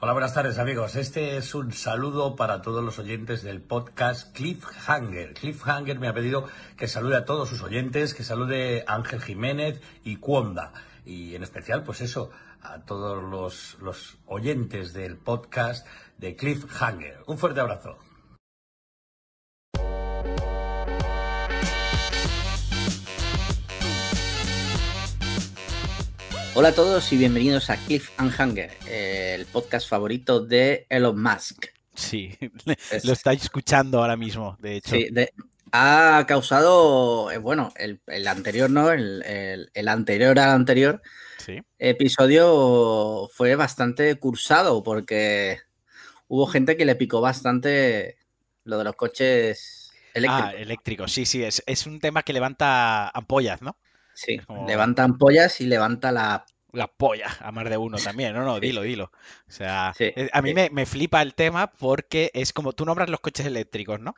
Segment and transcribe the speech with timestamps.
[0.00, 0.94] Hola, buenas tardes amigos.
[0.94, 5.34] Este es un saludo para todos los oyentes del podcast Cliffhanger.
[5.34, 9.80] Cliffhanger me ha pedido que salude a todos sus oyentes, que salude a Ángel Jiménez
[10.04, 10.72] y Cuonda.
[11.04, 12.30] Y en especial, pues eso,
[12.62, 15.84] a todos los, los oyentes del podcast
[16.16, 17.24] de Cliffhanger.
[17.26, 17.98] Un fuerte abrazo.
[26.58, 31.66] Hola a todos y bienvenidos a Cliff and Hanger, el podcast favorito de Elon Musk.
[31.94, 32.36] Sí,
[33.04, 34.96] lo estáis escuchando ahora mismo, de hecho.
[34.96, 35.08] Sí,
[35.70, 38.90] ha causado, eh, bueno, el, anterior, ¿no?
[38.90, 41.00] El, anterior al anterior
[41.78, 45.60] episodio fue bastante cursado porque
[46.26, 48.18] hubo gente que le picó bastante
[48.64, 50.52] lo de los coches eléctricos.
[50.52, 53.76] Ah, eléctricos, sí, sí, es, es un tema que levanta ampollas, ¿no?
[54.18, 58.58] Sí, levanta ampollas y levanta la la polla a más de uno también, no, no,
[58.58, 59.12] dilo, dilo.
[59.48, 59.94] O sea,
[60.32, 64.00] a mí me, me, flipa el tema porque es como tú nombras los coches eléctricos,
[64.00, 64.16] ¿no?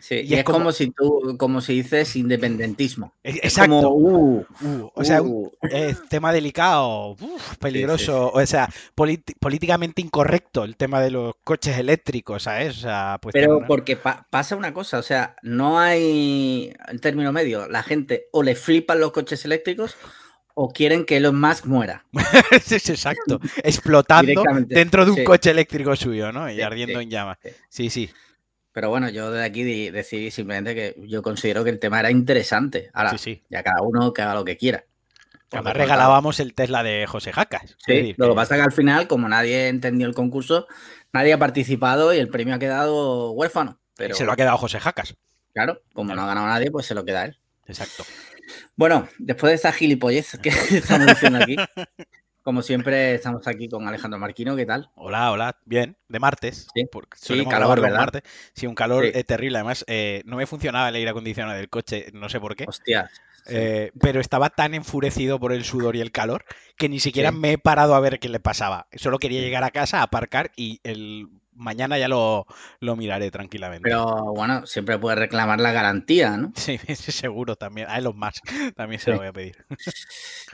[0.00, 0.70] Sí, y, es, como...
[0.70, 3.14] si tú, como si dices independentismo.
[3.22, 3.90] Exacto.
[3.90, 5.50] Uh, uh, o sea, uh.
[5.62, 7.16] es tema delicado,
[7.58, 12.78] peligroso, o sea, políticamente incorrecto el tema de los coches eléctricos, ¿sabes?
[12.78, 17.68] O sea, pues Pero porque pasa una cosa, o sea, no hay el término medio.
[17.68, 19.96] La gente o le flipan los coches eléctricos
[20.54, 22.04] o quieren que Elon Musk muera.
[22.50, 26.50] es exacto, explotando dentro de un coche eléctrico suyo, ¿no?
[26.50, 27.38] Y ardiendo en llamas.
[27.68, 28.10] Sí, sí.
[28.78, 32.90] Pero bueno, yo de aquí decidí simplemente que yo considero que el tema era interesante.
[32.92, 33.42] Ahora, sí, sí.
[33.50, 34.84] ya cada uno que haga lo que quiera.
[35.50, 37.76] Además regalábamos el Tesla de José Jacas.
[37.84, 40.68] Sí, lo que pasa es que al final, como nadie entendió el concurso,
[41.12, 43.80] nadie ha participado y el premio ha quedado huérfano.
[43.96, 44.14] Pero...
[44.14, 45.16] Se lo ha quedado José Jacas.
[45.54, 47.36] Claro, como no ha ganado nadie, pues se lo queda él.
[47.66, 48.04] Exacto.
[48.76, 51.56] Bueno, después de esta gilipollez que estamos diciendo aquí,
[52.48, 54.88] como siempre, estamos aquí con Alejandro Marquino, ¿qué tal?
[54.94, 56.66] Hola, hola, bien, de martes.
[57.14, 58.22] Sí, calor, ¿verdad?
[58.54, 59.58] Sí, un calor eh, terrible.
[59.58, 62.64] Además, eh, no me funcionaba el aire acondicionado del coche, no sé por qué.
[62.66, 63.10] Hostia.
[63.50, 66.46] Eh, pero estaba tan enfurecido por el sudor y el calor
[66.78, 68.86] que ni siquiera me he parado a ver qué le pasaba.
[68.96, 72.46] Solo quería llegar a casa, aparcar y el mañana ya lo,
[72.80, 73.88] miraré tranquilamente.
[73.88, 76.52] Pero bueno, siempre puedes reclamar la garantía, ¿no?
[76.56, 77.88] Sí, seguro también.
[77.88, 78.40] A los más
[78.76, 79.64] también se lo voy a pedir.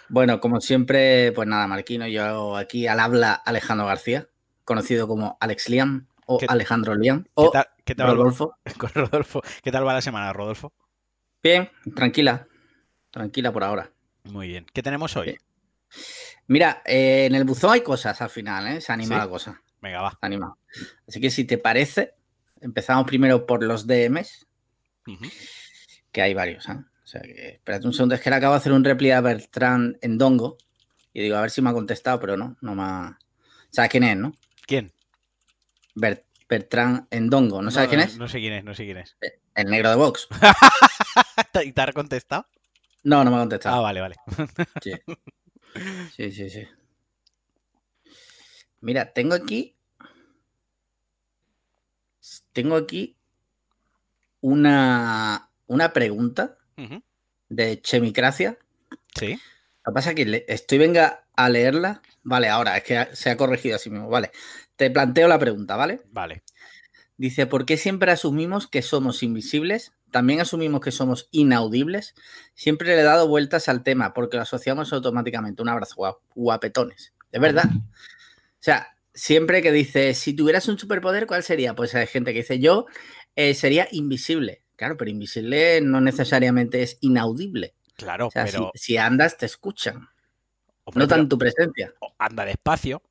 [0.08, 4.28] Bueno, como siempre, pues nada, Marquino, yo aquí al habla Alejandro García,
[4.64, 7.52] conocido como Alex Liam o Alejandro Liam o
[7.84, 8.56] ¿qué tal, Rodolfo.
[8.94, 9.42] Rodolfo.
[9.62, 10.72] ¿Qué tal va la semana, Rodolfo?
[11.42, 12.48] Bien, tranquila.
[13.10, 13.90] Tranquila por ahora.
[14.24, 14.66] Muy bien.
[14.72, 15.38] ¿Qué tenemos hoy?
[16.46, 18.80] Mira, eh, en el buzón hay cosas al final, ¿eh?
[18.80, 19.62] Se anima la cosa.
[19.84, 20.18] Venga, va.
[20.22, 20.58] Animado.
[21.06, 22.14] Así que si te parece,
[22.62, 24.46] empezamos primero por los DMs,
[26.10, 26.66] que hay varios.
[26.70, 26.72] ¿eh?
[26.72, 29.20] O sea que, espérate un segundo, es que le acabo de hacer un réplica a
[29.20, 30.56] Bertrand en Dongo.
[31.12, 33.18] Y digo, a ver si me ha contestado, pero no, no me ha.
[33.68, 34.32] ¿Sabes quién es, no?
[34.66, 34.90] ¿Quién?
[35.94, 38.16] Bertrand en Dongo, ¿no, sabes quién es?
[38.16, 39.18] No sé quién es, no sé quién es.
[39.20, 40.28] Eh, el negro de Vox.
[41.62, 42.46] ¿Y te ha contestado?
[43.02, 43.76] No, no me ha contestado.
[43.76, 44.16] Ah, vale, vale.
[44.82, 44.92] sí,
[46.16, 46.48] sí, sí.
[46.48, 46.66] sí.
[48.84, 49.74] Mira, tengo aquí.
[52.52, 53.16] Tengo aquí
[54.42, 56.58] una, una pregunta
[57.48, 58.58] de Chemicracia.
[59.18, 59.40] Sí.
[59.86, 62.02] Lo que pasa es que estoy venga a leerla.
[62.22, 64.10] Vale, ahora es que se ha corregido así mismo.
[64.10, 64.32] Vale.
[64.76, 66.02] Te planteo la pregunta, ¿vale?
[66.10, 66.42] Vale.
[67.16, 69.92] Dice, ¿por qué siempre asumimos que somos invisibles?
[70.10, 72.14] También asumimos que somos inaudibles.
[72.54, 75.62] Siempre le he dado vueltas al tema porque lo asociamos automáticamente.
[75.62, 77.14] Un abrazo, guapetones.
[77.32, 77.64] ¿Es verdad?
[78.64, 81.74] O sea, siempre que dice, si tuvieras un superpoder, ¿cuál sería?
[81.74, 82.86] Pues hay gente que dice, yo
[83.36, 84.62] eh, sería invisible.
[84.74, 87.74] Claro, pero invisible no necesariamente es inaudible.
[87.94, 88.72] Claro, pero.
[88.74, 90.08] Si, andas, te escuchan.
[90.94, 91.92] no tan tu presencia.
[92.16, 93.02] Anda despacio,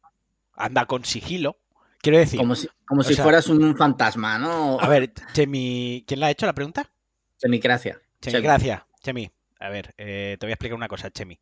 [0.55, 1.59] anda con sigilo.
[2.01, 2.39] Quiero decir.
[2.39, 4.79] Como si, como si fueras un fantasma, ¿no?
[4.79, 6.91] A ver, Chemi, ¿quién le ha hecho la pregunta?
[7.37, 8.01] Chemigracia.
[8.19, 8.87] Chemigracia.
[9.03, 11.39] Chemi, a ver, eh, te voy a explicar una cosa, Chemi.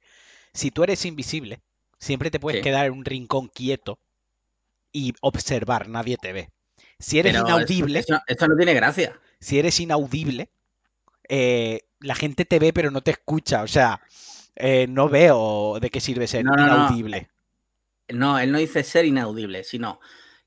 [0.52, 1.62] Si tú eres invisible,
[2.02, 4.00] siempre te puedes quedar en un rincón quieto
[4.92, 6.50] y observar, nadie te ve.
[7.00, 8.00] Si eres inaudible.
[8.00, 9.18] Esto, no tiene gracia.
[9.40, 10.50] Si eres inaudible,
[11.30, 13.64] eh, la gente te ve, pero no te escucha.
[13.64, 14.02] O sea,
[14.56, 17.30] eh, no veo de qué sirve ser inaudible.
[18.10, 20.00] No, él no dice ser inaudible, sino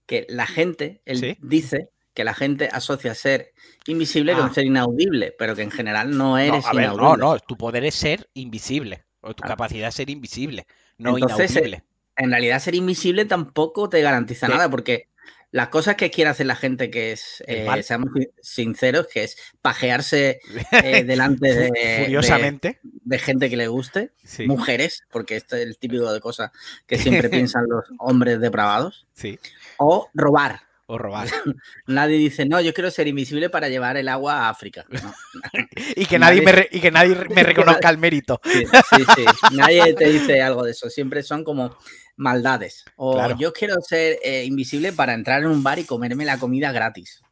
[0.07, 3.53] que la gente, él dice que la gente asocia ser
[3.87, 4.53] invisible con ah.
[4.53, 6.97] ser inaudible, pero que en general no eres inaudible.
[6.97, 9.49] no, no, tu poder es ser invisible, o tu ah.
[9.49, 10.67] capacidad es ser invisible
[10.99, 11.83] no Entonces,
[12.17, 15.09] En realidad ser invisible tampoco te garantiza nada porque
[15.55, 18.11] las cosas que quiere hacer la gente que es, eh, seamos
[18.43, 20.41] sinceros, que es pajearse
[20.73, 22.81] eh, delante de, Furiosamente.
[22.83, 24.11] De, gente que le guste,
[24.49, 26.51] mujeres, porque este es el típico de cosas
[26.89, 29.07] que siempre piensan los hombres depravados.
[29.13, 29.39] Sí.
[29.77, 30.63] O robar.
[30.87, 31.29] O robar.
[31.87, 34.85] nadie dice, no, yo quiero ser invisible para llevar el agua a África.
[35.97, 38.41] y, que nadie, me y que nadie me reconozca el mérito.
[38.45, 39.57] Sí, sí, sí.
[39.57, 40.91] Nadie te dice algo de eso.
[40.91, 41.77] Siempre son como
[42.17, 42.85] maldades.
[42.97, 46.71] O yo quiero ser eh, invisible para entrar en un bar y comerme la comida
[46.71, 47.23] gratis.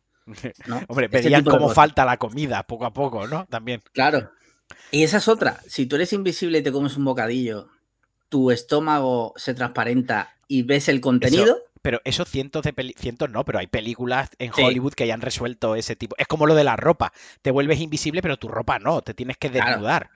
[0.89, 3.47] Hombre, este verían cómo falta la comida poco a poco, ¿no?
[3.47, 3.83] También.
[3.93, 4.31] Claro.
[4.91, 5.61] Y esa es otra.
[5.67, 7.69] Si tú eres invisible y te comes un bocadillo,
[8.29, 11.59] tu estómago se transparenta y ves el contenido.
[11.83, 15.75] Pero eso cientos de cientos no, pero hay películas en Hollywood que ya han resuelto
[15.75, 16.15] ese tipo.
[16.19, 17.13] Es como lo de la ropa.
[17.43, 20.11] Te vuelves invisible, pero tu ropa no, te tienes que desnudar.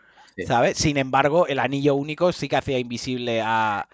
[0.44, 0.76] ¿sabes?
[0.76, 3.88] Sin embargo, el anillo único sí que hacía invisible a,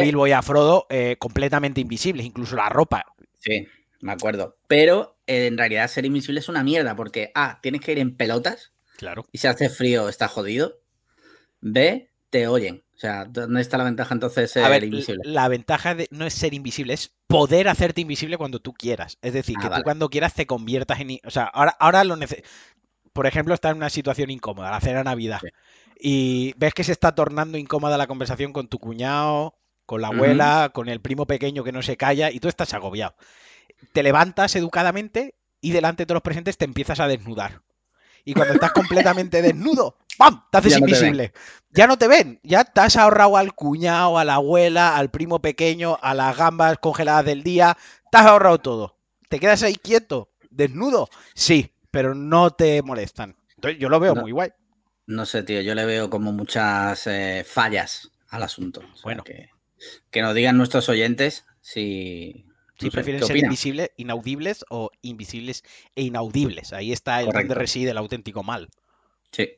[0.00, 3.04] Bilbo y a Frodo eh, completamente invisibles, incluso la ropa.
[3.38, 3.66] Sí,
[4.00, 4.56] me acuerdo.
[4.68, 8.16] Pero eh, en realidad ser invisible es una mierda, porque A, tienes que ir en
[8.16, 8.72] pelotas.
[8.96, 9.24] Claro.
[9.32, 10.78] Y si hace frío, está jodido.
[11.60, 12.84] B, te oyen.
[13.02, 15.22] O sea, ¿dónde está la ventaja entonces de ser invisible?
[15.24, 19.18] La ventaja de, no es ser invisible, es poder hacerte invisible cuando tú quieras.
[19.22, 21.18] Es decir, ah, que tú cuando quieras te conviertas en.
[21.24, 22.48] O sea, ahora, ahora lo necesitas
[23.12, 25.40] por ejemplo, está en una situación incómoda, la cena Navidad,
[25.98, 30.70] y ves que se está tornando incómoda la conversación con tu cuñado, con la abuela,
[30.72, 33.14] con el primo pequeño que no se calla, y tú estás agobiado.
[33.92, 37.62] Te levantas educadamente y delante de todos los presentes te empiezas a desnudar.
[38.24, 40.44] Y cuando estás completamente desnudo, ¡pam!
[40.50, 41.32] Te haces invisible.
[41.70, 42.40] ya no te ven.
[42.42, 46.78] Ya te has ahorrado al cuñado, a la abuela, al primo pequeño, a las gambas
[46.78, 47.76] congeladas del día.
[48.10, 48.98] Te has ahorrado todo.
[49.28, 50.30] ¿Te quedas ahí quieto?
[50.50, 51.08] ¿Desnudo?
[51.34, 53.36] Sí pero no te molestan.
[53.54, 54.50] Entonces yo lo veo muy guay.
[55.06, 58.82] No sé, tío, yo le veo como muchas eh, fallas al asunto.
[59.04, 59.22] bueno.
[59.22, 59.50] Que,
[60.10, 62.46] que, nos digan nuestros oyentes si...
[62.82, 65.64] Si prefieren ser invisibles, inaudibles o invisibles
[65.94, 66.72] e inaudibles.
[66.72, 68.68] Ahí está el donde reside el auténtico mal.
[69.30, 69.50] Sí.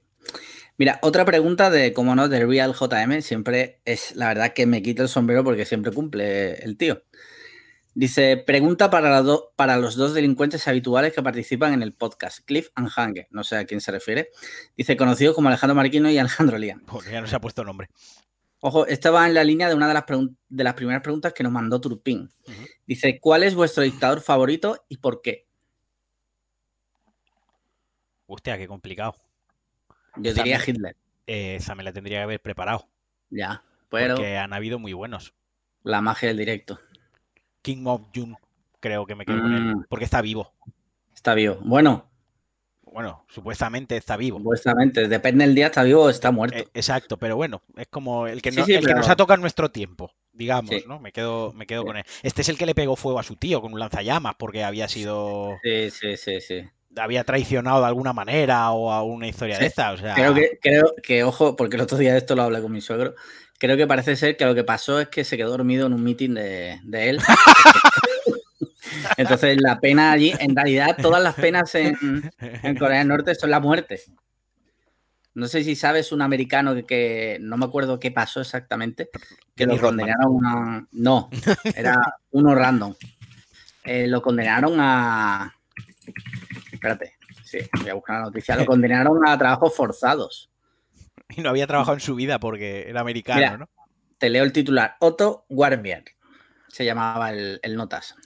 [0.76, 4.82] Mira, otra pregunta de, como no, de Real JM, siempre es la verdad que me
[4.82, 7.02] quito el sombrero porque siempre cumple el tío.
[7.94, 9.22] Dice, pregunta para,
[9.54, 13.56] para, los dos delincuentes habituales que participan en el podcast, Cliff and Hange, no sé
[13.56, 14.30] a quién se refiere.
[14.76, 16.80] Dice, conocido como Alejandro Marquino y Alejandro Lian.
[16.86, 17.88] Pues ya no se ha puesto nombre.
[18.66, 20.04] Ojo, esta va en la línea de una de las,
[20.48, 22.30] de las primeras preguntas que nos mandó Turpin.
[22.86, 25.46] Dice, ¿cuál es vuestro dictador favorito y por qué?
[28.26, 29.16] Hostia, qué complicado.
[30.16, 30.96] Yo diría Hitler.
[31.26, 32.88] Eh, esa me la tendría que haber preparado.
[33.28, 34.14] Ya, pero...
[34.14, 35.34] Porque han habido muy buenos.
[35.82, 36.80] La magia del directo.
[37.60, 38.34] King of June,
[38.80, 39.84] creo que me quedo con él, mm.
[39.90, 40.54] porque está vivo.
[41.14, 41.58] Está vivo.
[41.62, 42.10] Bueno.
[42.94, 44.38] Bueno, supuestamente está vivo.
[44.38, 46.56] Supuestamente, depende del día, está vivo o está muerto.
[46.56, 50.72] Eh, exacto, pero bueno, es como el que, nos ha tocado en nuestro tiempo, digamos,
[50.86, 51.00] ¿no?
[51.00, 52.04] Me quedo, me quedo con él.
[52.22, 54.86] Este es el que le pegó fuego a su tío con un lanzallamas porque había
[54.86, 55.58] sido.
[55.64, 56.62] Sí, sí, sí, sí.
[56.96, 59.90] Había traicionado de alguna manera o a una historia de esta.
[59.90, 60.14] O sea...
[60.14, 62.80] Creo que, creo que, ojo, porque el otro día de esto lo hablé con mi
[62.80, 63.16] suegro
[63.58, 66.02] creo que parece ser que lo que pasó es que se quedó dormido en un
[66.02, 67.18] meeting de, él.
[69.16, 71.94] Entonces, la pena allí, en realidad, todas las penas en,
[72.78, 74.00] Corea del Norte son la muerte.
[75.34, 79.10] No sé si sabes un americano que, no me acuerdo qué pasó exactamente,
[79.56, 80.86] que lo condenaron a.
[80.92, 81.28] No,
[81.74, 82.94] era uno random.
[83.84, 85.54] Eh, lo condenaron a.
[86.72, 87.14] Espérate,
[87.44, 88.56] sí, voy a buscar la noticia.
[88.56, 90.50] Lo condenaron a trabajos forzados.
[91.30, 93.68] Y no había trabajado en su vida porque era americano, ¿no?
[94.18, 94.96] Te leo el titular.
[95.00, 96.04] Otto Warmbier
[96.74, 98.16] se llamaba el, notas.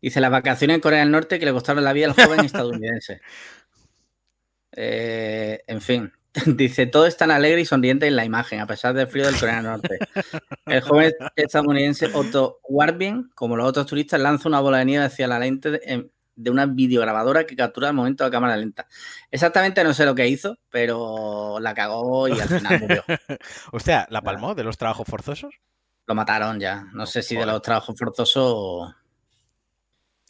[0.00, 3.20] Dice las vacaciones en Corea del Norte que le costaron la vida al joven estadounidense.
[4.72, 6.12] Eh, en fin,
[6.46, 9.38] dice, todo es tan alegre y sonriente en la imagen, a pesar del frío del
[9.38, 9.98] Corea del Norte.
[10.64, 15.26] El joven estadounidense Otto Warmbier, como los otros turistas, lanza una bola de nieve hacia
[15.26, 15.80] la lente
[16.40, 18.86] de una videograbadora que captura el momento de cámara lenta.
[19.30, 23.04] Exactamente no sé lo que hizo, pero la cagó y al final murió.
[23.72, 25.54] o sea, ¿la palmó de los trabajos forzosos?
[26.06, 26.86] Lo mataron ya.
[26.92, 28.94] No sé si de los trabajos forzosos.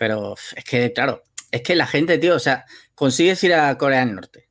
[0.00, 2.64] Pero es que, claro, es que la gente, tío, o sea,
[2.94, 4.48] consigues ir a Corea del Norte,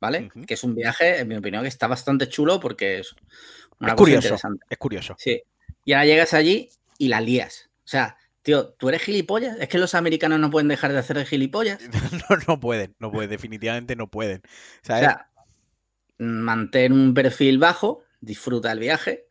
[0.00, 0.30] ¿vale?
[0.46, 3.12] Que es un viaje, en mi opinión, que está bastante chulo porque es
[3.80, 4.64] una cosa curioso, interesante.
[4.70, 5.16] Es curioso.
[5.18, 5.42] Sí.
[5.84, 7.68] Y ahora llegas allí y la lías.
[7.78, 9.58] O sea, Tío, ¿tú eres gilipollas?
[9.58, 11.80] ¿Es que los americanos no pueden dejar de hacer de gilipollas?
[12.30, 14.42] no, no pueden, no pueden, definitivamente no pueden.
[14.84, 15.30] O sea,
[16.18, 19.26] mantén un perfil bajo, disfruta el viaje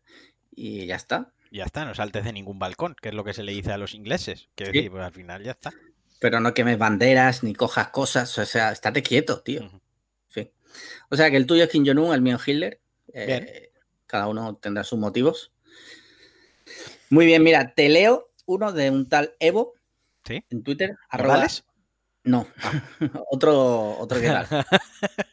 [0.53, 1.31] y ya está.
[1.55, 3.77] Ya está, no saltes de ningún balcón, que es lo que se le dice a
[3.77, 4.49] los ingleses.
[4.55, 5.71] Que decir, pues al final ya está.
[6.19, 9.61] Pero no quemes banderas ni cojas cosas, o sea, estate quieto, tío.
[11.09, 12.81] O sea, que el tuyo es Kim Jong-un, el mío Hitler.
[13.13, 13.71] Eh,
[14.05, 15.53] cada uno tendrá sus motivos.
[17.09, 19.75] Muy bien, mira, te leo uno de un tal Evo,
[20.25, 20.43] ¿Sí?
[20.49, 20.97] En Twitter.
[21.07, 21.47] Arroba,
[22.25, 22.47] No,
[23.31, 24.47] otro, otro que tal.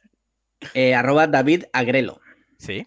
[0.75, 2.21] Eh, arroba David Agrelo.
[2.57, 2.87] Sí.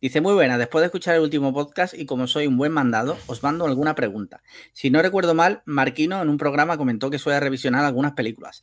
[0.00, 3.18] Dice, muy buena, después de escuchar el último podcast y como soy un buen mandado,
[3.26, 4.42] os mando alguna pregunta.
[4.72, 8.62] Si no recuerdo mal, Marquino en un programa comentó que suele revisionar algunas películas.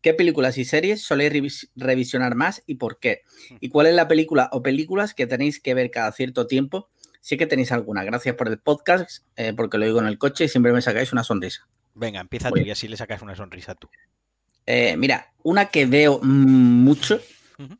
[0.00, 3.20] ¿Qué películas y series soléis revisionar más y por qué?
[3.50, 3.56] Hmm.
[3.60, 6.88] ¿Y cuál es la película o películas que tenéis que ver cada cierto tiempo?
[7.20, 8.02] Sí que tenéis alguna.
[8.02, 11.12] Gracias por el podcast, eh, porque lo digo en el coche y siempre me sacáis
[11.12, 11.68] una sonrisa.
[11.94, 13.90] Venga, empieza tú y así le sacas una sonrisa tú.
[14.64, 17.20] Eh, mira, una que veo mucho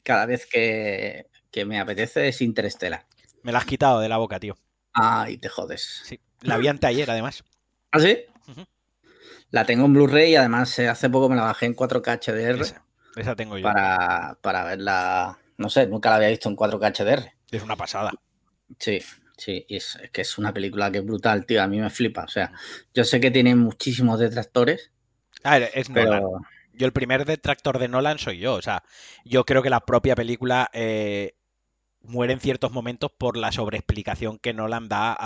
[0.02, 3.06] cada vez que, que me apetece es Interestela.
[3.42, 4.56] Me la has quitado de la boca, tío.
[4.92, 6.02] Ay, te jodes.
[6.04, 7.44] Sí, la vi anteayer, además.
[7.92, 8.18] ¿Ah, sí?
[9.50, 12.80] La tengo en Blu-ray y además eh, hace poco me la bajé en 4K HDR.
[13.16, 13.62] Esa, tengo yo.
[13.62, 15.38] Para, para verla.
[15.56, 17.32] No sé, nunca la había visto en 4K HDR.
[17.50, 18.12] Es una pasada.
[18.78, 19.00] Sí,
[19.36, 21.62] sí, y es, que es una película que es brutal, tío.
[21.62, 22.24] A mí me flipa.
[22.24, 22.52] O sea,
[22.92, 24.92] yo sé que tiene muchísimos detractores.
[25.44, 26.40] A ver, es pero...
[26.74, 28.54] Yo el primer detractor de Nolan soy yo.
[28.54, 28.84] O sea,
[29.24, 31.38] yo creo que la propia película eh,
[32.08, 35.16] muere en ciertos momentos por la sobreexplicación que Nolan da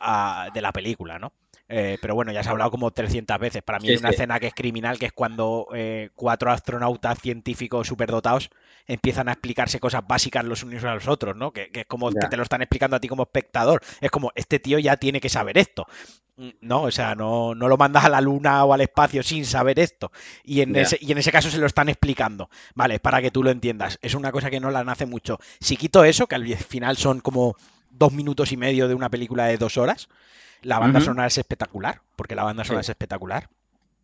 [0.00, 1.32] a, de la película, ¿no?
[1.68, 3.62] Eh, pero bueno, ya se ha hablado como 300 veces.
[3.62, 7.88] Para mí hay una escena que es criminal, que es cuando eh, cuatro astronautas científicos
[7.88, 8.50] superdotados
[8.86, 11.52] empiezan a explicarse cosas básicas los unos a los otros, ¿no?
[11.52, 13.82] Que, es como que te lo están explicando a ti como espectador.
[14.00, 15.86] Es como, este tío ya tiene que saber esto.
[16.36, 19.44] Mm, no, o sea, no, no lo mandas a la luna o al espacio sin
[19.44, 20.12] saber esto.
[20.44, 22.48] Y en, ese, y en ese caso se lo están explicando.
[22.74, 23.98] Vale, para que tú lo entiendas.
[24.02, 25.38] Es una cosa que no la nace mucho.
[25.60, 27.56] Si quito eso, que al final son como
[27.90, 30.08] dos minutos y medio de una película de dos horas,
[30.66, 33.48] la banda sonora es espectacular, porque la banda sonora es espectacular.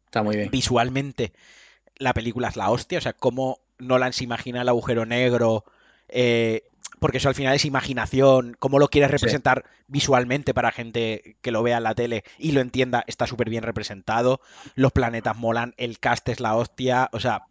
[0.07, 0.51] Está muy bien.
[0.51, 1.33] Visualmente,
[1.97, 5.65] la película es la hostia, o sea, cómo Nolan se imagina el agujero negro,
[6.09, 6.63] eh,
[7.01, 11.65] porque eso al final es imaginación, cómo lo quieres representar visualmente para gente que lo
[11.65, 14.41] vea en la tele y lo entienda, está súper bien representado,
[14.77, 17.47] los planetas molan, el cast es la hostia, o sea,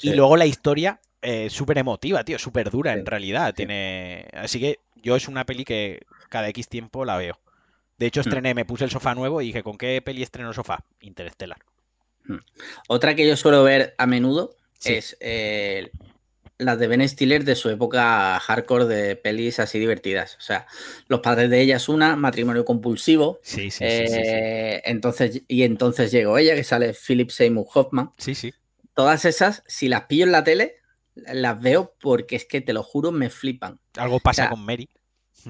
[0.00, 4.28] y luego la historia eh, súper emotiva, tío, súper dura en realidad, tiene...
[4.32, 7.38] Así que yo es una peli que cada X tiempo la veo.
[7.98, 8.28] De hecho, hmm.
[8.28, 10.84] estrené, me puse el sofá nuevo y dije, ¿con qué peli estreno sofá?
[11.00, 11.58] Interestelar.
[12.24, 12.38] Hmm.
[12.88, 15.90] Otra que yo suelo ver a menudo es eh,
[16.58, 20.36] las de Ben Stiller de su época hardcore de pelis así divertidas.
[20.36, 20.66] O sea,
[21.08, 23.40] Los padres de ella es una, Matrimonio compulsivo.
[23.42, 28.12] Sí, sí, eh, Entonces, y entonces llegó ella, que sale Philip Seymour Hoffman.
[28.18, 28.52] Sí, sí.
[28.94, 30.76] Todas esas, si las pillo en la tele,
[31.14, 33.80] las veo porque es que te lo juro, me flipan.
[33.96, 34.88] Algo pasa con Mary.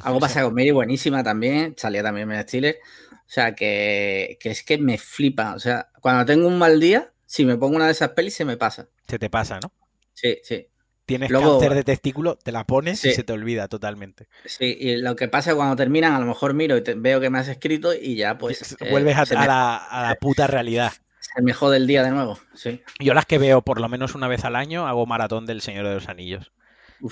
[0.02, 1.74] Algo pasa con Mary, buenísima también.
[1.76, 2.78] Salía también Ben Stiller.
[3.12, 5.54] O sea, que, es que me flipa.
[5.54, 8.44] O sea, cuando tengo un mal día, si me pongo una de esas pelis, se
[8.44, 8.88] me pasa.
[9.08, 9.72] Se te pasa, ¿no?
[10.12, 10.68] Sí, sí.
[11.06, 14.26] Tienes cáncer de testículo, te la pones y se te olvida totalmente.
[14.46, 17.28] Sí, y lo que pasa es cuando terminan, a lo mejor miro y veo que
[17.28, 18.74] me has escrito y ya pues.
[18.90, 20.94] Vuelves a, la, puta realidad.
[21.20, 22.82] Se me jode el día de nuevo, sí.
[23.00, 25.86] Yo las que veo por lo menos una vez al año hago maratón del Señor
[25.86, 26.52] de los Anillos.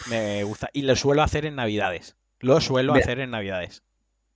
[0.08, 0.70] Me gusta.
[0.72, 2.16] Y lo suelo hacer en Navidades.
[2.42, 3.82] Lo suelo hacer en Navidades.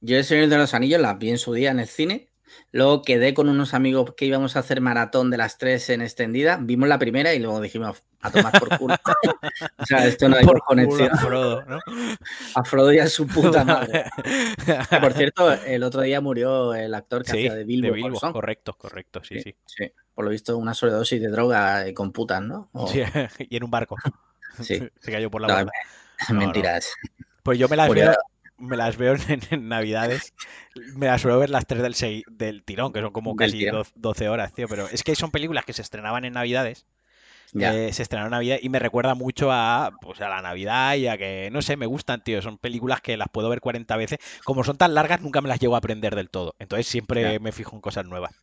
[0.00, 2.28] Yo el Señor de los Anillos las vi en su día en el cine.
[2.70, 6.58] Luego quedé con unos amigos que íbamos a hacer maratón de las tres en extendida.
[6.60, 8.94] Vimos la primera y luego dijimos a tomar por culo.
[9.78, 11.10] o sea, esto no hay por conexión.
[11.12, 11.80] A Frodo, ¿no?
[12.54, 14.04] A Frodo y a su puta madre.
[15.00, 17.94] por cierto, el otro día murió el actor que hacía de Bilbo.
[17.94, 22.42] De correcto, correcto, sí, sí, sí, Por lo visto, una sobredosis de droga con putas,
[22.42, 22.70] ¿no?
[22.88, 23.02] Sí,
[23.50, 23.96] y en un barco.
[24.62, 24.88] Sí.
[25.00, 25.70] Se cayó por la no,
[26.34, 26.94] Mentiras.
[27.46, 28.12] Pues yo me las veo,
[28.58, 29.14] me las veo
[29.50, 30.34] en, Navidades.
[30.96, 34.52] Me las suelo ver las tres del, del tirón, que son como casi 12 horas,
[34.52, 34.66] tío.
[34.66, 36.86] Pero es que son películas que se estrenaban en Navidades.
[37.54, 41.06] Eh, se estrenaron en Navidad y me recuerda mucho a, pues, a la Navidad y
[41.06, 42.42] a que, no sé, me gustan, tío.
[42.42, 44.18] Son películas que las puedo ver 40 veces.
[44.44, 46.56] Como son tan largas, nunca me las llego a aprender del todo.
[46.58, 48.34] Entonces siempre me fijo en cosas nuevas.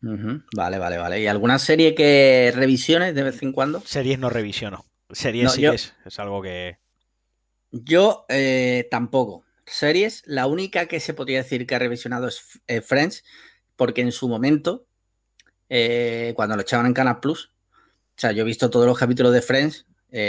[0.00, 1.20] Vale, vale, vale.
[1.20, 3.80] ¿Y alguna serie que revisiones de vez en cuando?
[3.80, 4.84] Series no revisiono.
[5.10, 6.83] Series sí es, es algo que.
[7.82, 9.44] Yo eh, tampoco.
[9.66, 13.24] Series, la única que se podría decir que ha revisionado es eh, Friends,
[13.74, 14.86] porque en su momento,
[15.68, 19.32] eh, cuando lo echaban en Canal Plus, o sea, yo he visto todos los capítulos
[19.32, 19.86] de Friends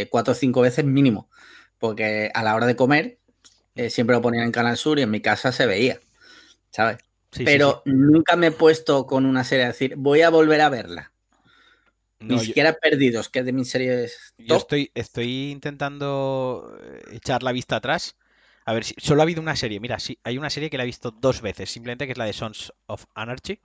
[0.10, 1.30] cuatro o cinco veces mínimo,
[1.78, 3.20] porque a la hora de comer
[3.90, 6.00] siempre lo ponían en Canal Sur y en mi casa se veía,
[6.72, 6.98] ¿sabes?
[7.30, 11.14] Pero nunca me he puesto con una serie a decir, voy a volver a verla.
[12.28, 14.34] Ni siquiera Perdidos, que es de mis series.
[14.38, 18.16] Yo estoy, estoy intentando eh, echar la vista atrás.
[18.66, 19.80] A ver, si solo ha habido una serie.
[19.80, 22.26] Mira, sí, hay una serie que la he visto dos veces, simplemente que es la
[22.26, 23.60] de Sons of Anarchy.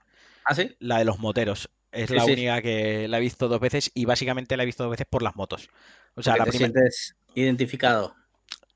[0.45, 0.75] ¿Ah, sí?
[0.79, 1.69] La de los moteros.
[1.91, 4.91] Es la única que la he visto dos veces y básicamente la he visto dos
[4.91, 5.69] veces por las motos.
[6.15, 8.15] O sea, la te sientes identificado.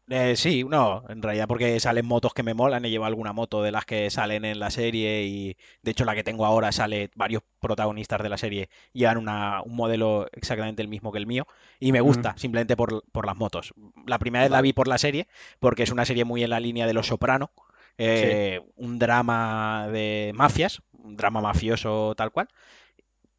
[0.08, 3.64] Eh, sí, no, en realidad porque salen motos que me molan, he llevado alguna moto
[3.64, 7.10] de las que salen en la serie y de hecho la que tengo ahora sale
[7.16, 11.48] varios protagonistas de la serie llevan una, un modelo exactamente el mismo que el mío
[11.80, 13.74] y me gusta simplemente por, las motos.
[14.06, 15.28] La primera vez la vi por la serie
[15.60, 17.50] porque es una serie muy en la línea de Los Soprano,
[17.98, 22.48] eh, un drama de mafias, un drama mafioso tal cual.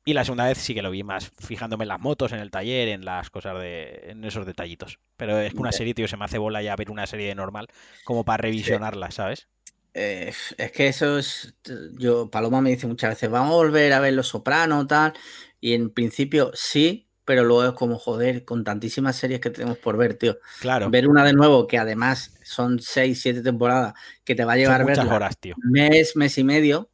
[0.08, 2.52] Y la segunda vez sí que lo vi más fijándome en las motos, en el
[2.52, 4.04] taller, en las cosas de.
[4.06, 5.00] en esos detallitos.
[5.16, 7.66] Pero es que una serie, tío, se me hace bola ya ver una serie normal
[8.04, 9.48] como para revisionarla, ¿sabes?
[9.94, 11.56] Eh, es que eso es.
[11.98, 15.12] Yo, Paloma me dice muchas veces, vamos a volver a ver Los Sopranos, tal.
[15.60, 19.96] Y en principio sí, pero luego es como, joder, con tantísimas series que tenemos por
[19.96, 20.38] ver, tío.
[20.60, 20.88] Claro.
[20.88, 24.82] Ver una de nuevo, que además son seis, siete temporadas, que te va a llevar
[24.82, 25.00] a ver.
[25.00, 25.56] horas, tío.
[25.58, 26.90] Mes, mes y medio.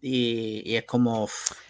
[0.00, 1.28] Y, es como.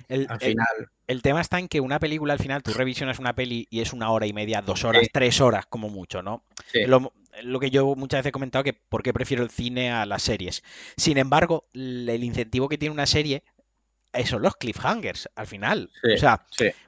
[0.08, 0.90] El, al final.
[1.06, 3.92] El, tema está en que una película al final, tú revisionas una peli y es
[3.92, 6.44] una hora y media, dos horas, tres horas como mucho, ¿no?
[7.42, 10.23] Lo, que yo muchas veces he comentado que por qué prefiero el cine a las
[10.23, 10.62] series.
[10.97, 13.44] Sin embargo, el incentivo que tiene una serie
[14.25, 15.90] son los cliffhangers al final.
[16.02, 16.44] o sea,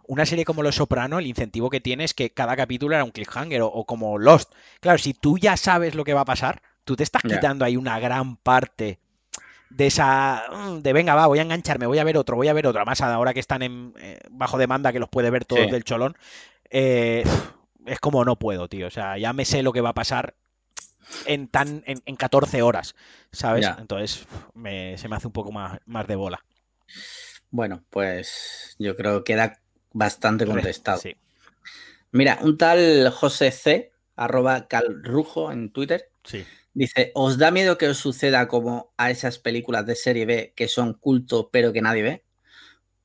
[0.06, 3.10] una serie como Los Soprano, el incentivo que tiene es que cada capítulo era un
[3.10, 4.52] cliffhanger o, como Lost.
[4.80, 7.76] Claro, si tú ya sabes lo que va a pasar, tú te estás quitando ahí
[7.76, 8.98] una gran parte
[9.70, 12.52] de esa mm, de venga va voy a engancharme voy a ver otro voy a
[12.52, 12.84] ver otro.
[12.84, 16.16] Más ahora que están en eh, bajo demanda que los puede ver todos del cholón
[16.68, 17.24] eh,
[17.86, 18.88] es como no puedo tío.
[18.88, 20.34] O sea ya me sé lo que va a pasar
[21.26, 22.94] en tan en, 14 horas
[23.32, 26.44] sabes entonces se me hace un poco más, más de bola.
[27.50, 29.60] Bueno pues yo creo que queda
[29.92, 31.00] bastante contestado.
[32.12, 37.88] mira un tal José C arroba calrujo en Twitter sí Dice, ¿os da miedo que
[37.88, 42.02] os suceda como a esas películas de serie B que son culto pero que nadie
[42.02, 42.24] ve?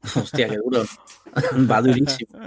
[0.15, 0.85] Hostia, qué duro.
[1.69, 2.39] Va durísimo.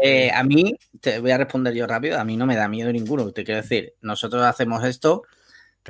[0.00, 2.92] Eh, a mí, te voy a responder yo rápido, a mí no me da miedo
[2.92, 3.32] ninguno.
[3.32, 5.22] Te quiero decir, nosotros hacemos esto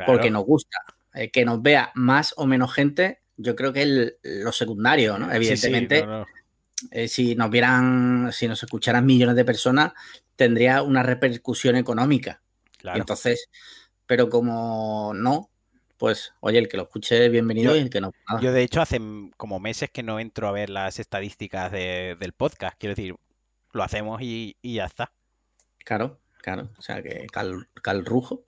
[0.07, 0.79] porque nos gusta.
[1.15, 5.33] Eh, que nos vea más o menos gente, yo creo que es lo secundario, ¿no?
[5.33, 6.05] Evidentemente,
[6.91, 9.93] eh, si nos vieran, si nos escucharan millones de personas,
[10.35, 12.41] tendría una repercusión económica.
[12.79, 12.99] Claro.
[12.99, 13.49] entonces,
[14.15, 15.51] pero como no,
[15.97, 18.13] pues oye, el que lo escuche, bienvenido y el que no.
[18.41, 19.01] Yo de hecho hace
[19.37, 23.17] como meses que no entro a ver las estadísticas del podcast, quiero decir,
[23.73, 25.13] lo hacemos y, ya está.
[25.79, 28.45] Claro, claro, o sea que Cal, Calrujo,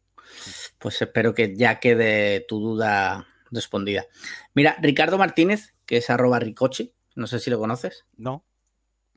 [0.78, 4.06] pues espero que ya quede tu duda respondida.
[4.54, 8.04] Mira, Ricardo Martínez, que es arroba ricoche, no sé si lo conoces.
[8.16, 8.44] No.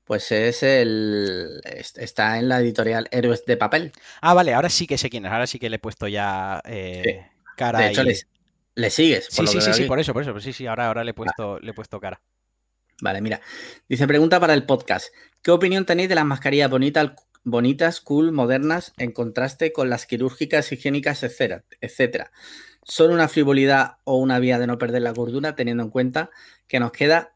[0.09, 1.61] Pues es el.
[1.63, 3.91] Está en la editorial Héroes de Papel.
[4.21, 5.31] Ah, vale, ahora sí que sé quién es.
[5.31, 7.77] Ahora sí que le he puesto ya eh, cara.
[7.77, 8.15] De hecho, le,
[8.89, 9.27] sigues.
[9.29, 10.39] sí, sí, sí, sí, por eso, por eso.
[10.39, 12.19] Sí, sí, ahora, ahora le, he puesto, le he puesto cara.
[13.03, 13.39] Vale, mira.
[13.87, 15.13] Dice: pregunta para el podcast.
[15.43, 17.11] ¿Qué opinión tenéis de las mascarillas bonitas,
[17.43, 22.31] bonitas, cool, modernas, en contraste con las quirúrgicas, higiénicas, etcétera, etcétera?
[22.81, 26.31] ¿Son una frivolidad o una vía de no perder la gordura, teniendo en cuenta
[26.67, 27.35] que nos queda.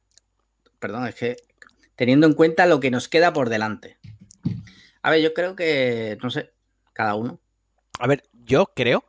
[0.79, 1.37] Perdón, es que
[1.95, 3.97] teniendo en cuenta lo que nos queda por delante.
[5.01, 6.51] A ver, yo creo que, no sé,
[6.93, 7.39] cada uno.
[7.99, 9.05] A ver, yo creo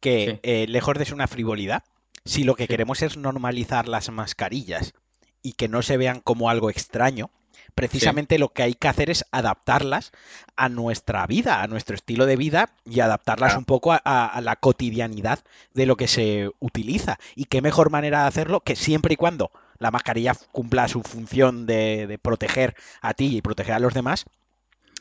[0.00, 1.84] que eh, lejos de ser una frivolidad,
[2.24, 4.94] si lo que queremos es normalizar las mascarillas
[5.42, 7.30] y que no se vean como algo extraño,
[7.74, 10.12] precisamente lo que hay que hacer es adaptarlas
[10.56, 15.40] a nuestra vida, a nuestro estilo de vida y adaptarlas un poco a, la cotidianidad
[15.74, 17.18] de lo que se utiliza.
[17.34, 21.66] Y qué mejor manera de hacerlo que siempre y cuando la mascarilla cumpla su función
[21.66, 24.24] de, proteger a ti y proteger a los demás,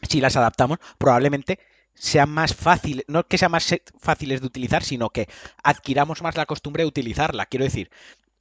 [0.08, 1.60] si las adaptamos, probablemente
[1.94, 5.30] sean más fáciles, no que sean más fáciles de utilizar, sino que
[5.64, 7.46] adquiramos más la costumbre de utilizarla.
[7.46, 7.90] Quiero decir,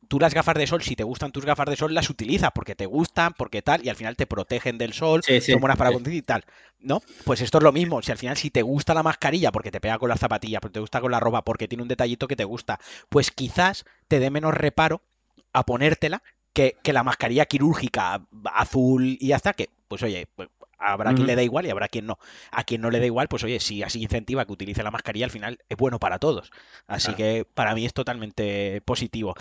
[0.08, 2.74] tú las gafas de sol, si te gustan tus gafas de sol, las utilizas porque
[2.74, 6.18] te gustan, porque tal, y al final te protegen del sol, son buenas para conducir
[6.18, 6.44] y tal.
[6.80, 7.00] ¿No?
[7.24, 8.02] Pues esto es lo mismo.
[8.02, 10.74] Si al final, si te gusta la mascarilla porque te pega con las zapatillas, porque
[10.74, 14.20] te gusta con la ropa, porque tiene un detallito que te gusta, pues quizás te
[14.20, 15.02] dé menos reparo
[15.54, 21.26] a ponértela que, la mascarilla quirúrgica azul y hasta que, pues oye, pues, habrá quien
[21.26, 22.18] le da igual y habrá quien no.
[22.52, 25.24] A quien no le da igual, pues oye, si así incentiva que utilice la mascarilla,
[25.24, 26.50] al final es bueno para todos.
[26.86, 29.34] Así que para mí es totalmente positivo.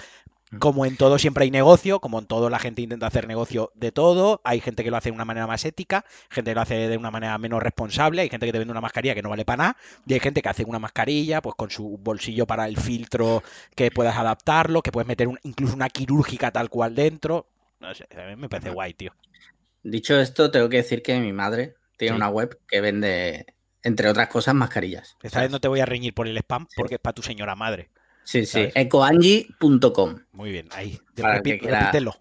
[0.59, 3.91] Como en todo siempre hay negocio, como en todo la gente intenta hacer negocio de
[3.91, 6.87] todo, hay gente que lo hace de una manera más ética, gente que lo hace
[6.87, 9.45] de una manera menos responsable, hay gente que te vende una mascarilla que no vale
[9.45, 12.77] para nada, y hay gente que hace una mascarilla pues con su bolsillo para el
[12.77, 13.43] filtro
[13.75, 17.47] que puedas adaptarlo, que puedes meter incluso una quirúrgica tal cual dentro.
[17.79, 19.13] No sé, a mí me parece guay, tío.
[19.83, 23.45] Dicho esto, tengo que decir que mi madre tiene una web que vende,
[23.81, 25.17] entre otras cosas, mascarillas.
[25.21, 27.55] Esta vez no te voy a reñir por el spam porque es para tu señora
[27.55, 27.89] madre.
[28.23, 30.19] Sí, sí, ecoangi.com.
[30.31, 30.99] Muy bien, ahí.
[31.15, 32.15] repítelo.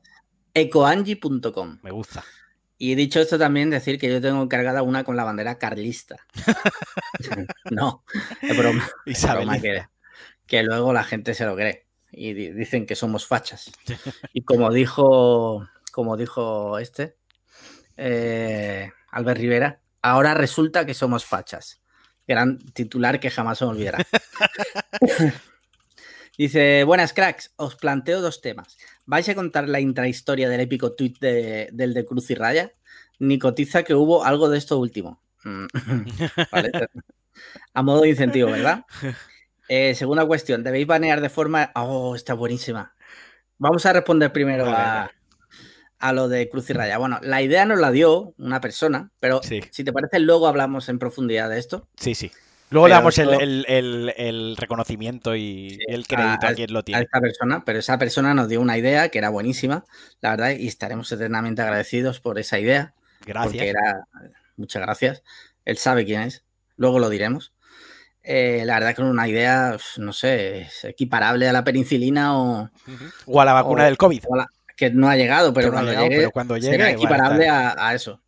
[0.54, 1.78] Ecoangi.com.
[1.82, 2.24] Me gusta.
[2.76, 6.16] Y dicho esto también decir que yo tengo encargada una con la bandera carlista.
[7.70, 8.04] no,
[8.40, 8.90] es broma.
[9.06, 9.86] Es broma que,
[10.46, 13.70] que, luego la gente se lo cree y dicen que somos fachas.
[14.32, 17.16] Y como dijo, como dijo este,
[17.96, 21.80] eh, Albert Rivera, ahora resulta que somos fachas.
[22.26, 24.04] Gran titular que jamás se me olvidará.
[26.38, 28.78] Dice, buenas cracks, os planteo dos temas.
[29.04, 32.72] ¿Vais a contar la intrahistoria del épico tweet del de Cruz y Raya?
[33.18, 35.22] Ni cotiza que hubo algo de esto último.
[35.44, 35.66] Mm.
[37.74, 38.84] A modo de incentivo, ¿verdad?
[39.68, 41.70] Eh, segunda cuestión, ¿debéis banear de forma...
[41.76, 42.94] Oh, está buenísima.
[43.56, 45.10] Vamos a responder primero a,
[45.98, 46.98] a lo de Cruz y Raya.
[46.98, 50.98] Bueno, la idea nos la dio una persona, pero si te parece, luego hablamos en
[50.98, 51.88] profundidad de esto.
[51.96, 52.30] Sí, sí.
[52.72, 57.00] Luego le damos el, reconocimiento y el crédito a, quien lo tiene.
[57.00, 59.84] A esta persona, pero esa persona nos dio una idea que era buenísima,
[60.20, 62.94] la verdad, y estaremos eternamente agradecidos por esa idea.
[63.24, 63.52] Gracias.
[63.52, 64.08] Porque era,
[64.56, 65.22] muchas gracias.
[65.64, 66.44] Él sabe quién es,
[66.76, 67.52] luego lo diremos.
[68.24, 72.70] Eh, la verdad que una idea, no sé, es equiparable a la penicilina o...
[73.26, 74.22] O a la vacuna del COVID
[74.76, 75.92] que no ha llegado, pero, cuando,
[76.56, 78.20] llegue, será equiparable a, eso.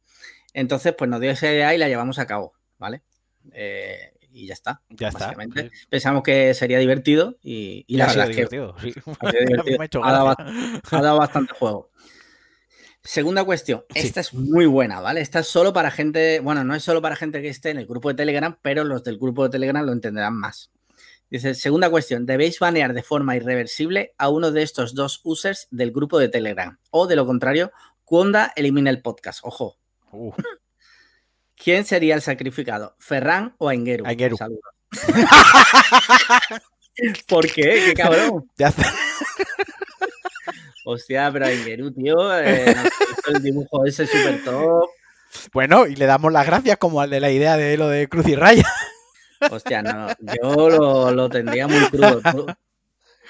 [0.53, 3.03] Entonces, pues nos dio esa idea y la llevamos a cabo, ¿vale?
[3.53, 4.83] Eh, y ya está.
[4.91, 5.35] Ya está.
[5.89, 8.43] Pensamos que sería divertido y, la verdad es que
[10.03, 10.13] ha,
[10.91, 11.91] dado, bastante juego.
[13.03, 15.21] Segunda cuestión, esta es muy buena, ¿vale?
[15.21, 17.87] Esta es solo para gente, bueno, no es solo para gente que esté en el
[17.87, 20.73] grupo de Telegram, pero los del grupo de Telegram lo entenderán más.
[21.31, 25.93] Dice, segunda cuestión, debéis banear de forma irreversible a uno de estos dos users del
[25.93, 26.79] grupo de Telegram.
[26.91, 27.73] O de lo contrario,
[28.05, 29.41] Cuonda elimina el podcast.
[29.43, 29.77] Ojo.
[31.65, 32.95] ¿Quién sería el sacrificado?
[32.99, 33.71] ¿Ferran o?
[33.71, 34.05] Aingeru.
[34.37, 34.61] Saludos.
[37.27, 37.85] ¿Por qué?
[37.87, 38.47] ¿Qué cabrón?
[38.59, 38.93] Ya está.
[40.85, 42.77] Hostia, pero Aingeru, tío, eh,
[43.29, 44.91] el dibujo ese súper top.
[45.55, 48.29] Bueno, y le damos las gracias como al de la idea de lo de Cruz
[48.29, 48.71] y Raya.
[49.51, 50.09] Hostia, no,
[50.43, 52.21] yo lo, tendría muy crudo.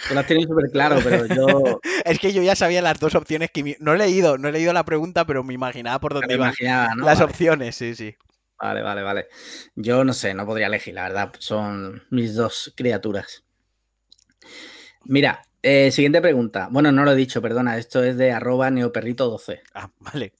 [0.09, 1.81] Tú, lo has tenido súper claro, pero yo.
[2.05, 3.77] Es que yo ya sabía las dos opciones que.
[3.81, 6.53] No he leído, no he leído la pregunta, pero me imaginaba por dónde iban
[6.99, 8.17] las opciones, sí, sí.
[8.59, 9.29] Vale, vale, vale.
[9.75, 11.33] Yo no sé, no podría elegir, la verdad.
[11.39, 13.45] Son mis dos criaturas.
[15.05, 16.69] Mira, eh, siguiente pregunta.
[16.71, 17.77] Bueno, no lo he dicho, perdona.
[17.79, 19.63] Esto es de arroba neoperrito12.
[19.75, 20.33] Ah, vale.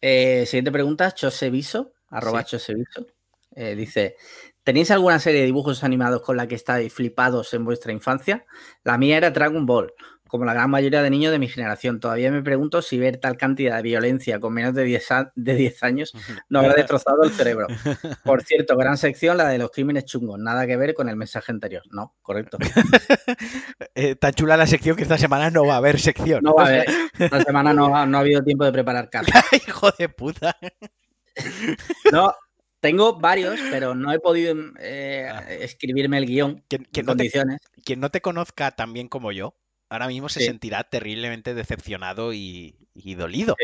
[0.00, 3.06] Eh, siguiente pregunta, Choseviso, arroba Choseviso.
[3.56, 4.16] Eh, dice,
[4.64, 8.44] ¿tenéis alguna serie de dibujos animados con la que estáis flipados en vuestra infancia?
[8.82, 9.92] La mía era Dragon Ball,
[10.34, 12.00] como la gran mayoría de niños de mi generación.
[12.00, 16.12] Todavía me pregunto si ver tal cantidad de violencia con menos de 10, de años
[16.48, 17.68] no habrá destrozado el cerebro.
[18.24, 20.40] Por cierto, gran sección, la de los crímenes chungos.
[20.40, 21.84] Nada que ver con el mensaje anterior.
[21.92, 22.58] No, correcto.
[23.94, 26.42] eh, tan chula la sección que esta semana no va a haber sección.
[26.42, 26.86] No va a haber.
[27.16, 29.44] Esta semana no, ha habido tiempo de preparar casa.
[29.52, 30.56] Hijo de puta.
[32.10, 32.34] No,
[32.84, 35.42] tengo varios, pero no he podido eh, ah.
[35.48, 37.60] escribirme el guion en condiciones.
[37.82, 39.56] quien no te conozca tan bien como yo,
[39.88, 42.76] ahora mismo se sentirá terriblemente decepcionado y,
[43.16, 43.56] dolido.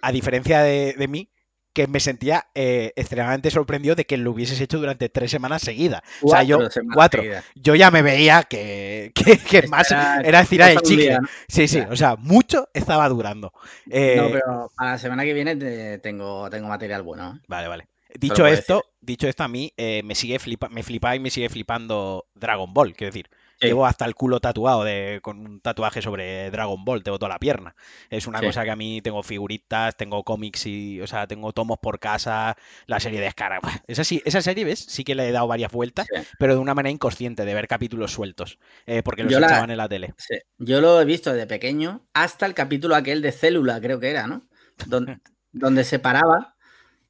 [0.00, 1.28] A diferencia de, mí,
[1.74, 6.00] que me sentía eh, extremadamente sorprendido de que lo hubieses hecho durante tres semanas seguidas.
[6.22, 6.58] o sea, yo,
[6.94, 7.22] cuatro.
[7.56, 9.12] Yo ya me veía que,
[9.68, 11.18] más era, decir el chicle.
[11.46, 13.52] Sí, sí, o sea, mucho estaba durando.
[13.52, 17.38] no, eh, pero a la semana que viene tengo, tengo material bueno.
[17.48, 17.88] Vale, vale.
[18.18, 21.48] Dicho esto, dicho esto, a mí eh, me sigue flipa, me flipa y me sigue
[21.48, 23.30] flipando Dragon Ball, quiero decir.
[23.58, 27.38] Llevo hasta el culo tatuado de, con un tatuaje sobre Dragon Ball, tengo toda la
[27.38, 27.74] pierna.
[28.10, 31.78] Es una cosa que a mí tengo figuritas, tengo cómics y, o sea, tengo tomos
[31.78, 32.54] por casa,
[32.86, 33.60] la serie de Scar.
[33.86, 34.80] Esa, sí, esa serie, ¿ves?
[34.80, 36.06] Sí que le he dado varias vueltas,
[36.38, 39.88] pero de una manera inconsciente, de ver capítulos sueltos, eh, porque los echaban en la
[39.88, 40.12] tele.
[40.58, 44.26] Yo lo he visto desde pequeño hasta el capítulo aquel de Célula, creo que era,
[44.26, 44.42] ¿no?
[44.86, 45.18] Donde,
[45.52, 46.55] donde se paraba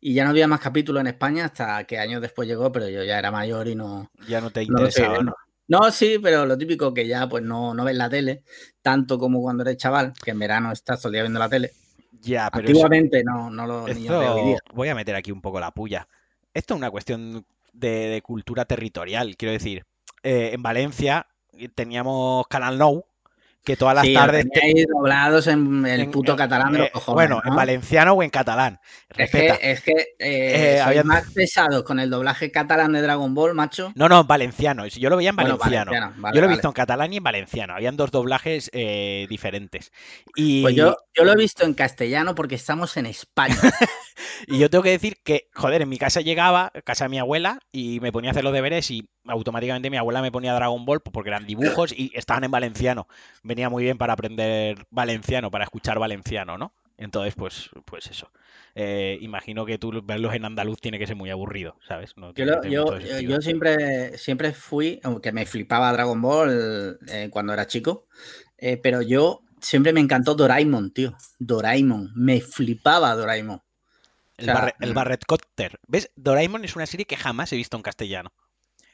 [0.00, 3.02] y ya no había más capítulos en España hasta que años después llegó, pero yo
[3.02, 4.10] ya era mayor y no.
[4.28, 5.34] Ya no te interesaba, ¿no?
[5.68, 8.44] No, sí, pero lo típico que ya pues no, no ves la tele,
[8.82, 11.72] tanto como cuando eres chaval, que en verano estás todo el día viendo la tele.
[12.20, 12.68] Ya, pero.
[12.68, 16.08] Antiguamente no, no lo niños Voy a meter aquí un poco la puya.
[16.54, 19.84] Esto es una cuestión de, cultura territorial, quiero decir.
[20.22, 21.26] Eh, en Valencia
[21.74, 23.04] teníamos Canal Nou,
[23.66, 24.46] que todas las tardes.
[24.88, 28.78] doblados en el puto catalán de los eh, cojones, Bueno, en valenciano o en catalán.
[29.16, 33.54] Es que, es que eh, eh más pesados con el doblaje catalán de Dragon Ball,
[33.54, 33.92] macho.
[33.96, 34.86] No, no, en valenciano.
[34.86, 35.90] Yo lo veía en valenciano.
[35.92, 37.74] yo lo he visto en catalán y en valenciano.
[37.74, 39.90] Habían dos doblajes eh, diferentes.
[40.36, 40.62] Y...
[40.62, 43.56] Pues yo, yo lo he visto en castellano porque estamos en España.
[44.46, 47.58] y yo tengo que decir que, joder, en mi casa llegaba, casa de mi abuela,
[47.72, 51.00] y me ponía a hacer los deberes y automáticamente mi abuela me ponía Dragon Ball
[51.00, 53.08] porque eran dibujos y estaban en valenciano.
[53.42, 56.72] Venía muy bien para aprender valenciano, para escuchar valenciano, ¿no?
[56.98, 58.30] Entonces, pues, pues eso.
[58.74, 62.14] Eh, imagino que tú verlos en andaluz tiene que ser muy aburrido, ¿sabes?
[62.68, 68.06] yo, siempre, siempre fui, aunque me flipaba Dragon Ball eh, cuando era chico,
[68.58, 71.16] eh, pero yo siempre me encantó Doraemon, tío.
[71.38, 73.62] Doraemon, me flipaba Doraemon.
[74.38, 75.78] El, el Barret Copter.
[75.86, 76.10] ¿Ves?
[76.16, 78.32] Doraemon es una serie que jamás he visto en castellano.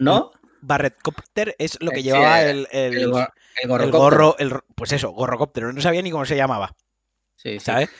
[0.02, 0.32] ¿No?
[0.60, 3.10] Barret Copter es lo que llevaba el, el,
[3.90, 4.36] gorro,
[4.76, 5.72] pues eso, gorrocóptero.
[5.72, 6.74] No sabía ni cómo se llamaba.
[7.36, 7.90] Sí, ¿Sabes?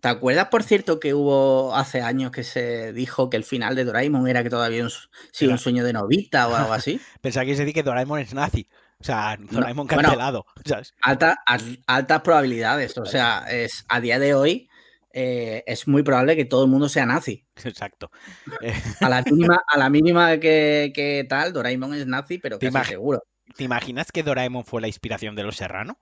[0.00, 3.84] ¿Te acuerdas, por cierto, que hubo hace años que se dijo que el final de
[3.84, 4.90] Doraemon era que todavía un,
[5.50, 7.00] un sueño de novita o algo así?
[7.20, 8.68] Pensaba que se dice que Doraemon es nazi.
[8.98, 10.46] O sea, Doraemon cancelado.
[11.02, 12.96] altas probabilidades.
[12.96, 14.70] O sea, es a día de hoy
[15.18, 17.46] eh, es muy probable que todo el mundo sea nazi.
[17.64, 18.10] Exacto.
[19.00, 23.22] A la mínima, a la mínima que, tal, Doraemon es nazi, pero casi seguro.
[23.56, 25.98] ¿Te imaginas que Doraemon fue la inspiración de los Serrano?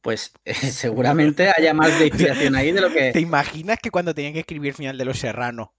[0.00, 3.12] pues seguramente haya más de inspiración ahí de lo que.
[3.12, 5.74] ¿Te imaginas que cuando tenían que escribir el final de Los Serrano,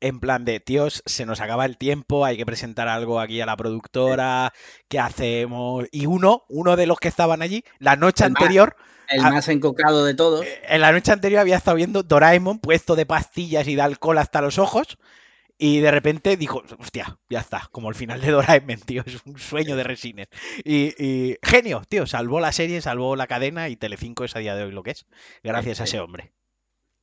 [0.00, 3.46] en plan de, tíos, se nos acaba el tiempo, hay que presentar algo aquí a
[3.46, 4.52] la productora,
[4.88, 5.86] ¿qué hacemos?
[5.90, 8.76] Y uno, uno de los que estaban allí, la noche anterior.
[9.08, 10.44] el más encocado de todos.
[10.44, 14.18] Eh, en la noche anterior había estado viendo Doraemon puesto de pastillas y de alcohol
[14.18, 14.98] hasta los ojos.
[15.60, 19.38] Y de repente dijo, hostia, ya está, como el final de Doraemon, tío, es un
[19.38, 20.28] sueño de resines.
[20.64, 24.64] Y, genio, tío, salvó la serie, salvó la cadena y Telecinco es a día de
[24.64, 25.06] hoy lo que es,
[25.42, 26.32] gracias a ese hombre.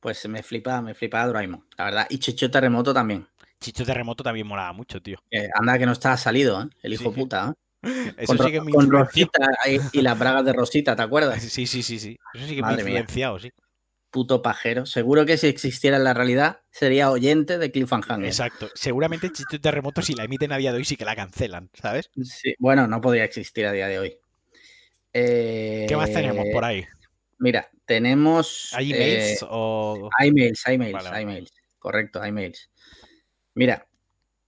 [0.06, 2.06] Pues me flipa, me flipa Doraemon, la verdad.
[2.08, 3.26] Y Chicho Terremoto también.
[3.58, 5.18] Chicho Terremoto también molaba mucho, tío.
[5.52, 6.68] anda que no está salido, ¿eh?
[6.84, 7.56] el hijo puta.
[7.82, 7.82] ¿eh?
[8.16, 9.48] Eso con, sí que me con Rosita
[9.92, 11.42] y, las bragas de Rosita, ¿te acuerdas?
[11.42, 12.16] Sí, sí, sí, sí.
[12.34, 13.50] Eso sí que me ha influenciado, sí
[14.12, 14.86] puto pajero.
[14.86, 18.24] Seguro que si existiera en la realidad sería oyente de Cliffhanger.
[18.24, 18.70] Exacto.
[18.76, 22.10] Seguramente Chicho Terremoto si la emiten a día de hoy sí que la cancelan, ¿sabes?
[22.22, 22.54] Sí.
[22.60, 24.16] Bueno, no podría existir a día de hoy.
[25.12, 26.86] ¿Qué más tenemos por ahí?
[27.38, 28.72] Mira, tenemos...
[28.74, 30.10] ¿Hay emails eh, o...?
[30.18, 31.52] Hay emails, hay emails, hay emails.
[31.78, 32.70] Correcto, hay mails.
[33.54, 33.86] Mira,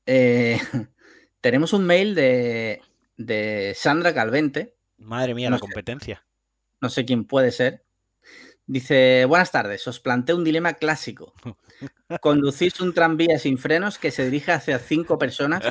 [0.06, 0.58] eh,
[1.40, 2.80] tenemos un mail de,
[3.16, 4.76] de Sandra Calvente.
[4.98, 6.26] Madre mía, la competencia.
[6.80, 7.84] no sé quién puede ser.
[8.66, 11.32] Dice, buenas tardes, os planteo un dilema clásico.
[12.20, 15.62] Conducís un tranvía sin frenos que se dirige hacia cinco personas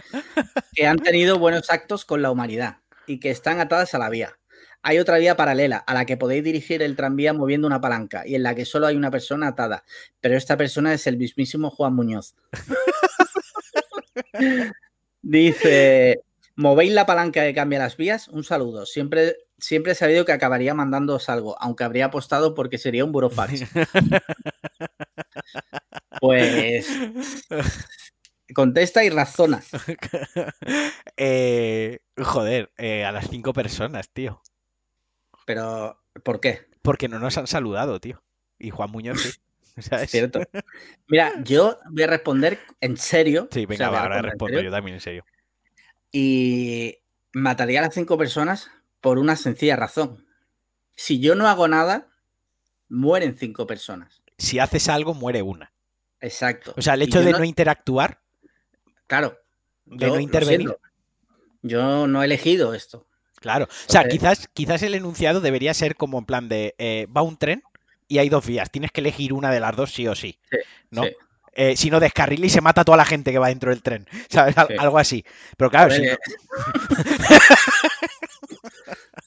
[0.74, 4.40] que han tenido buenos actos con la humanidad y que están atadas a la vía.
[4.84, 8.36] Hay otra vía paralela a la que podéis dirigir el tranvía moviendo una palanca y
[8.36, 9.84] en la que solo hay una persona atada,
[10.22, 12.36] pero esta persona es el mismísimo Juan Muñoz.
[15.22, 16.22] Dice,
[16.56, 18.28] ¿movéis la palanca que cambia las vías?
[18.28, 18.86] Un saludo.
[18.86, 23.64] Siempre siempre he sabido que acabaría mandándoos algo, aunque habría apostado porque sería un burofax.
[26.22, 26.88] pues
[28.54, 29.64] contesta y razona.
[31.20, 34.40] Eh, joder, eh, a las cinco personas, tío.
[35.48, 36.68] Pero, ¿por qué?
[36.82, 38.22] Porque no nos han saludado, tío.
[38.60, 39.32] Y Juan Muñoz sí.
[39.92, 40.42] Es cierto.
[41.08, 43.48] Mira, yo voy a responder en serio.
[43.50, 45.24] Sí, venga, ahora respondo yo también en serio.
[46.12, 46.98] Y
[47.32, 50.28] mataría a las cinco personas por una sencilla razón.
[50.98, 52.10] Si yo no hago nada,
[52.90, 54.22] mueren cinco personas.
[54.38, 55.72] Si haces algo, muere una.
[56.20, 56.74] Exacto.
[56.76, 57.44] O sea, el hecho de no...
[57.46, 58.20] interactuar.
[59.06, 59.40] Claro.
[59.86, 60.76] De no intervenir.
[61.62, 63.07] Yo no he elegido esto.
[63.40, 63.66] Claro.
[63.66, 67.38] O sea, quizás, quizás el enunciado debería ser como en plan de eh, va un
[67.38, 67.64] tren
[68.08, 68.72] y hay dos vías.
[68.72, 70.40] Tienes que elegir una de las dos sí o sí.
[70.90, 71.04] ¿No?
[71.54, 73.82] Eh, si no descarrila y se mata a toda la gente que va dentro del
[73.82, 74.08] tren.
[74.30, 74.56] ¿Sabes?
[74.58, 75.26] Algo así.
[75.58, 76.18] Pero claro, si eh,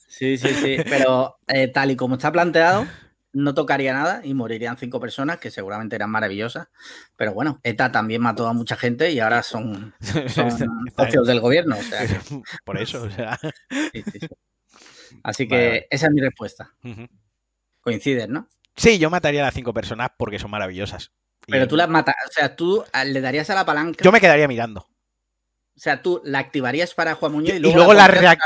[0.07, 0.77] Sí, sí, sí.
[0.87, 1.39] Pero
[1.73, 2.85] tal y como está planteado,
[3.33, 6.67] no tocaría nada y morirían cinco personas que seguramente eran maravillosas.
[7.15, 9.93] Pero bueno, ETA también mató a mucha gente y ahora son,
[10.95, 11.77] socios del gobierno.
[12.65, 13.39] Por eso, o sea.
[15.23, 16.73] Así que esa es mi respuesta.
[17.81, 18.47] Coincides, ¿no?
[18.75, 21.11] Sí, yo mataría a las cinco personas porque son maravillosas.
[21.47, 24.03] Pero tú las matas, o sea, tú le darías a la palanca.
[24.03, 24.81] Yo me quedaría mirando.
[24.81, 28.37] O sea, tú la activarías para Juan Muñoz y luego, la,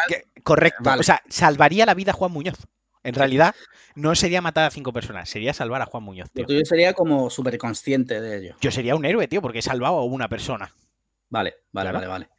[0.43, 0.91] Correcto.
[0.97, 2.57] O sea, salvaría la vida a Juan Muñoz.
[3.05, 3.53] En realidad,
[3.93, 6.31] no sería matar a cinco personas, sería salvar a Juan Muñoz.
[6.31, 6.45] Tío.
[6.47, 8.55] Yo sería como súper consciente de ello.
[8.59, 10.73] Yo sería un héroe, tío, porque he salvado a una persona.
[11.29, 12.29] Vale, vale, vale, vale.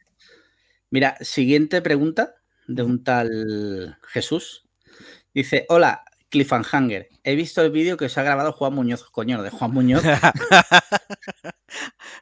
[0.89, 2.35] Mira, siguiente pregunta
[2.67, 4.67] de un tal Jesús.
[5.33, 7.07] Dice, hola, Cliffhanger.
[7.23, 10.03] He visto el vídeo que os ha grabado Juan Muñoz, coño, de Juan Muñoz.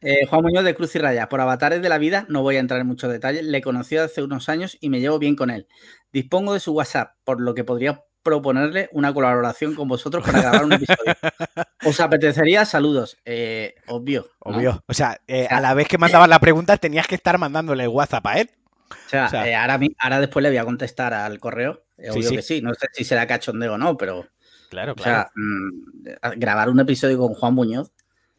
[0.02, 1.30] Eh, Juan Muñoz de Cruz y Raya.
[1.30, 3.44] Por avatares de la vida, no voy a entrar en muchos detalles.
[3.44, 5.68] Le conocí hace unos años y me llevo bien con él.
[6.12, 10.66] Dispongo de su WhatsApp, por lo que podría proponerle una colaboración con vosotros para grabar
[10.66, 10.98] un episodio.
[11.86, 12.66] ¿Os apetecería?
[12.66, 13.18] Saludos.
[13.24, 14.28] Eh, obvio.
[14.40, 14.84] Obvio.
[14.88, 18.26] O sea, eh, a la vez que mandabas la pregunta, tenías que estar mandándole WhatsApp
[18.26, 18.50] a él.
[18.90, 19.28] O sea,
[19.62, 23.04] ahora, ahora después le voy a contestar al correo Obvio que sí, no sé si
[23.04, 24.28] será cachondeo o no, pero
[24.70, 24.96] Claro, claro.
[24.96, 27.92] O sea, mm, grabar un episodio con Juan Muñoz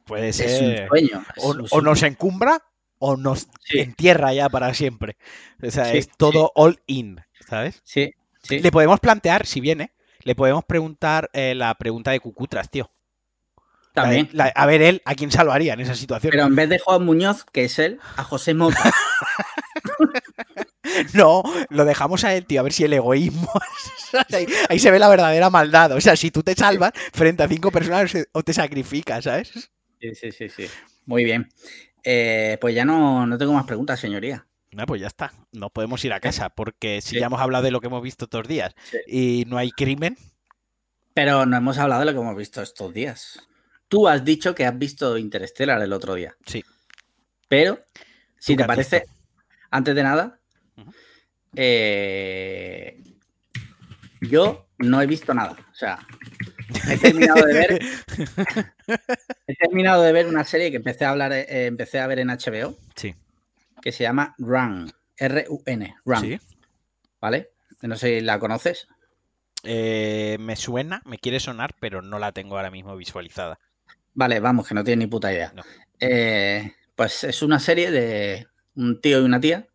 [0.05, 0.49] puede ser.
[0.51, 1.25] es un sueño.
[1.38, 2.61] O, es o un- nos encumbra
[2.99, 3.79] o nos Sí.
[3.81, 5.16] entierra ya para siempre.
[5.62, 7.81] O sea, Sí, es todo all in, ¿sabes?
[7.85, 8.12] Sí,
[8.49, 8.59] sí.
[8.61, 12.91] Le podemos plantear, si viene, le podemos preguntar eh, la pregunta de Cucutras, tío.
[13.95, 14.29] La También.
[14.33, 16.31] la- a ver él, ¿a quién salvaría en esa situación?
[16.31, 18.77] Pero en vez de Juan Muñoz, que es él, a José Mota.
[21.15, 23.51] No, lo dejamos a él, tío, a ver si el egoísmo.
[24.33, 25.93] ahí, ahí se ve la verdadera maldad.
[25.93, 29.71] O sea, si tú te salvas frente a cinco personas o te sacrificas, ¿sabes?
[30.01, 30.67] Sí, sí, sí, sí.
[31.05, 31.49] Muy bien.
[32.05, 34.47] Eh, pues ya no, no tengo más preguntas, señoría.
[34.77, 35.33] No, pues ya está.
[35.53, 37.21] No podemos ir a casa, porque si Sí.
[37.21, 38.99] ya hemos hablado de lo que hemos visto estos días Sí.
[39.07, 40.17] y no hay crimen,
[41.15, 43.41] Pero no hemos hablado de lo que hemos visto estos días.
[43.89, 46.37] Tú has dicho que has visto Interstellar el otro día.
[46.45, 46.62] Sí.
[47.49, 47.81] Pero,
[48.39, 49.15] si ¿Tú qué te parece, visto?
[49.71, 50.39] antes de nada,
[51.57, 53.03] eh,
[54.21, 55.53] yo no he visto nada.
[55.73, 56.07] O sea,
[56.91, 57.81] he terminado de ver,
[59.47, 62.29] he terminado de ver una serie que empecé a hablar, eh, empecé a ver en
[62.29, 63.15] HBO, Sí.
[63.87, 66.40] Que se llama Run, R-U-N, Run, Sí.
[67.20, 67.53] ¿vale?
[67.83, 68.88] No sé si la conoces.
[69.62, 73.61] Eh, me suena, me quiere sonar, pero no la tengo ahora mismo visualizada.
[74.12, 75.53] Vale, vamos, que no tiene ni puta idea.
[75.55, 75.62] No.
[76.01, 79.68] Eh, pues es una serie de un tío y una tía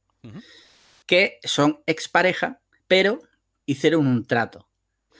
[1.05, 3.21] que son expareja, pero
[3.65, 4.67] hicieron un trato.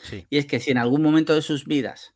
[0.04, 0.28] Sí.
[0.30, 2.14] Y es que si en algún momento de sus vidas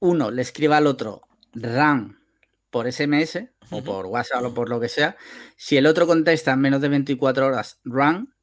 [0.00, 1.22] uno le escribe al otro
[1.54, 2.20] run
[2.68, 3.38] por SMS
[3.72, 5.16] o por WhatsApp o por lo que sea,
[5.56, 8.34] si el otro contesta en menos de 24 horas run,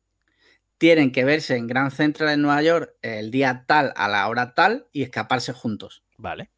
[0.78, 4.54] tienen que verse en Grand Central en Nueva York el día tal a la hora
[4.54, 6.04] tal y escaparse juntos.
[6.18, 6.50] Vale.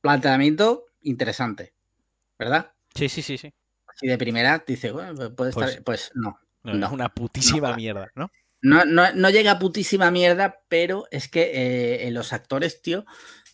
[0.00, 1.72] Planteamiento interesante,
[2.38, 2.72] ¿verdad?
[2.94, 3.52] Sí, sí, sí, sí.
[3.94, 5.66] Si de primera dice, bueno, pues puede estar.
[5.68, 6.38] Pues- Pues, no.
[6.64, 6.86] No, No.
[6.86, 7.76] Es una putísima No.
[7.76, 8.30] mierda, ¿no?
[8.60, 13.04] No, no, no llega a putísima mierda, pero es que eh, los actores, tío,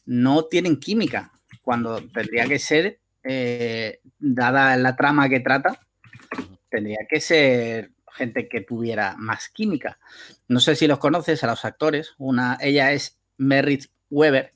[0.07, 1.31] no tienen química.
[1.61, 5.79] Cuando tendría que ser, eh, dada la trama que trata,
[6.69, 9.99] tendría que ser gente que tuviera más química.
[10.49, 12.15] No sé si los conoces a los actores.
[12.19, 14.53] Una, ella es Merritt Weber,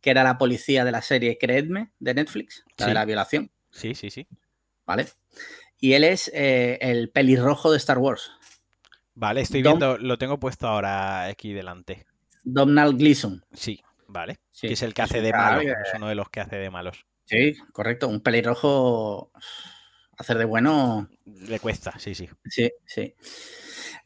[0.00, 2.90] que era la policía de la serie Creedme de Netflix, la Sí.
[2.90, 4.26] de la violación, Sí, sí, sí.
[4.86, 5.06] ¿vale?
[5.78, 8.30] Y él es eh, el pelirrojo de Star Wars,
[9.18, 12.04] Vale, estoy Dom- viendo, lo tengo puesto ahora aquí delante.
[12.44, 13.42] Donald Gleason.
[13.54, 14.38] Sí, vale.
[14.50, 15.60] Sí, que es el que hace de chaval malo.
[15.62, 17.06] que- Es uno de los que hace de malos.
[17.26, 18.08] Sí, correcto.
[18.08, 19.30] Un pelirrojo
[20.16, 21.08] hacer de bueno.
[21.24, 22.28] Le cuesta, sí, sí.
[22.44, 23.14] Sí, sí.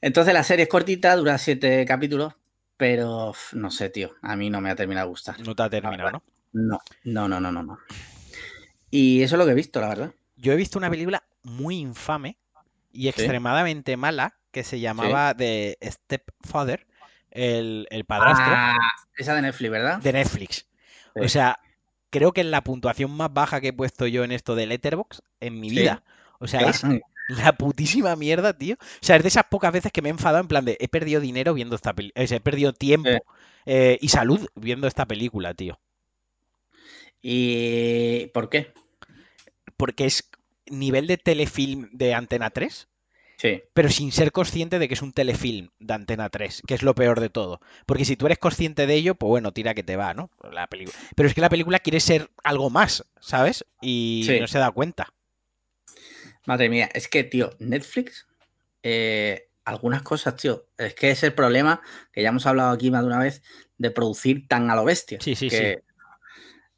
[0.01, 2.35] Entonces la serie es cortita, dura siete capítulos,
[2.77, 4.15] pero no sé, tío.
[4.23, 5.41] A mí no me ha terminado de gustar.
[5.41, 6.23] No te ha terminado, ¿no?
[6.53, 7.63] No, no, no, no, no.
[7.63, 7.79] no.
[8.91, 10.15] Y eso es lo que he visto, la verdad.
[10.37, 12.39] Yo he visto una película muy infame
[12.93, 16.87] y extremadamente mala que se llamaba The Stepfather,
[17.31, 18.79] el, el padrastro, Ah,
[19.17, 19.99] esa de Netflix, ¿verdad?
[20.01, 20.67] de Netflix.
[21.15, 21.21] Sí.
[21.21, 21.61] O sea,
[22.11, 25.21] creo que es la puntuación más baja que he puesto yo en esto de Letterboxd
[25.41, 25.77] en mi Sí.
[25.77, 26.03] vida.
[26.39, 26.83] O sea, es
[27.29, 28.75] la putísima mierda, tío.
[28.75, 30.89] O sea, es de esas pocas veces que me he enfadado en plan de he
[30.89, 32.25] perdido dinero viendo esta película.
[32.25, 33.19] he perdido tiempo Sí.
[33.67, 35.79] eh, y salud viendo esta película, tío.
[37.23, 38.73] ¿Y por qué?
[39.77, 40.31] Porque es
[40.67, 42.89] nivel de telefilm de Antena 3,
[43.41, 43.63] Sí.
[43.73, 46.95] pero sin ser consciente de que es un telefilm de Antena 3, que es lo
[46.95, 47.61] peor de todo.
[47.87, 50.31] Porque si tú eres consciente de ello, pues bueno, tira que te va, ¿no?
[50.53, 50.95] La película.
[51.17, 53.65] Pero es que la película quiere ser algo más, ¿sabes?
[53.81, 54.39] Y Sí.
[54.39, 55.09] no se da cuenta.
[56.47, 58.27] Madre mía, es que, tío, Netflix,
[58.83, 61.81] eh, algunas cosas, tío, es que es el problema
[62.13, 63.43] que ya hemos hablado aquí más de una vez
[63.79, 65.19] de producir tan a lo bestia.
[65.21, 65.83] Sí, sí, que,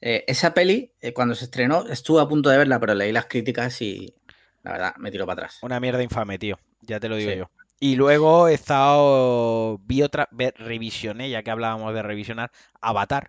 [0.01, 3.27] eh, esa peli, eh, cuando se estrenó, estuve a punto de verla, pero leí las
[3.27, 4.15] críticas y
[4.63, 5.59] la verdad me tiró para atrás.
[5.63, 6.59] Una mierda infame, tío.
[6.81, 7.39] Ya te lo digo Sí.
[7.39, 7.51] yo.
[7.81, 9.79] Y luego he estado.
[9.85, 10.29] Vi otra.
[10.57, 13.27] revisioné, ya que hablábamos de revisionar, Avatar.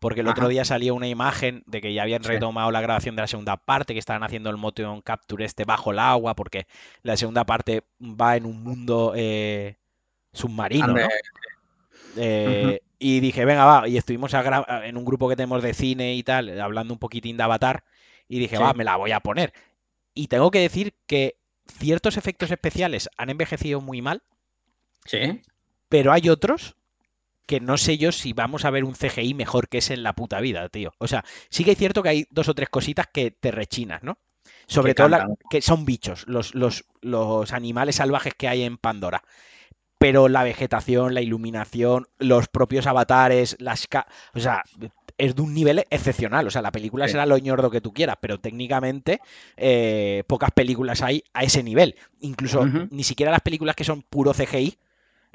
[0.00, 2.30] Porque el otro día salía una imagen de que ya habían Sí.
[2.30, 5.92] retomado la grabación de la segunda parte, que estaban haciendo el motion capture este bajo
[5.92, 6.66] el agua, porque
[7.02, 9.76] la segunda parte va en un mundo eh,
[10.32, 11.08] submarino, ¿no?
[12.16, 13.88] Eh, Y dije, venga, va.
[13.88, 17.42] Y estuvimos en un grupo que tenemos de cine y tal, hablando un poquitín de
[17.42, 17.84] Avatar.
[18.28, 18.62] Y dije, Sí.
[18.62, 19.52] va, me la voy a poner.
[20.14, 24.22] Y tengo que decir que ciertos efectos especiales han envejecido muy mal,
[25.04, 25.42] Sí,
[25.88, 26.76] pero hay otros
[27.46, 30.14] que no sé yo si vamos a ver un CGI mejor que ese en la
[30.14, 30.94] puta vida, tío.
[30.98, 34.02] O sea, sí que es cierto que hay dos o tres cositas que te rechinas,
[34.02, 34.18] ¿no?
[34.66, 38.78] Sobre Que todo la- que son bichos, los, los, los animales salvajes que hay en
[38.78, 39.22] Pandora.
[39.98, 43.86] Pero la vegetación, la iluminación, los propios avatares, las...
[43.86, 44.62] ca- O sea,
[45.18, 46.46] es de un nivel excepcional.
[46.46, 47.12] O sea, la película Sí.
[47.12, 49.20] será lo ñordo que tú quieras, pero técnicamente
[49.56, 51.96] eh, pocas películas hay a ese nivel.
[52.20, 54.78] Incluso ni siquiera las películas que son puro CGI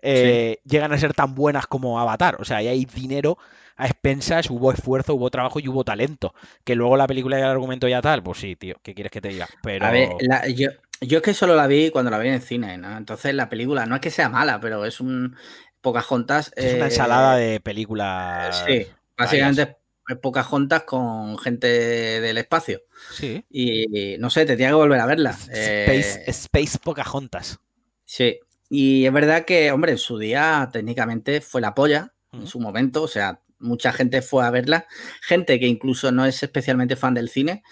[0.02, 2.38] eh, llegan a ser tan buenas como Avatar.
[2.40, 3.38] O sea, ahí hay dinero
[3.76, 6.34] a expensas, hubo esfuerzo, hubo trabajo y hubo talento.
[6.64, 9.22] Que luego la película y el argumento ya tal, pues sí, tío, ¿qué quieres que
[9.22, 9.48] te diga?
[9.62, 9.86] Pero...
[9.86, 10.10] A ver,
[10.56, 10.70] yo,
[11.02, 12.98] yo es que solo la vi cuando la vi en el cine, ¿no?
[12.98, 15.36] Entonces la película no es que sea mala, pero es un
[15.82, 16.52] Pocahontas.
[16.56, 18.64] Es una eh, ensalada de películas.
[18.68, 18.88] Sí,
[19.18, 22.82] básicamente es Pocahontas con gente del espacio.
[23.12, 23.44] Sí.
[23.50, 25.32] Y no sé, te tenía que volver a verla.
[25.32, 27.60] Space, eh, Space Pocahontas.
[28.06, 28.40] Sí.
[28.70, 33.04] Y es verdad que, hombre, en su día técnicamente fue la polla, en su momento,
[33.04, 34.88] o sea, mucha gente fue a verla,
[35.22, 37.64] gente que incluso no es especialmente fan del cine,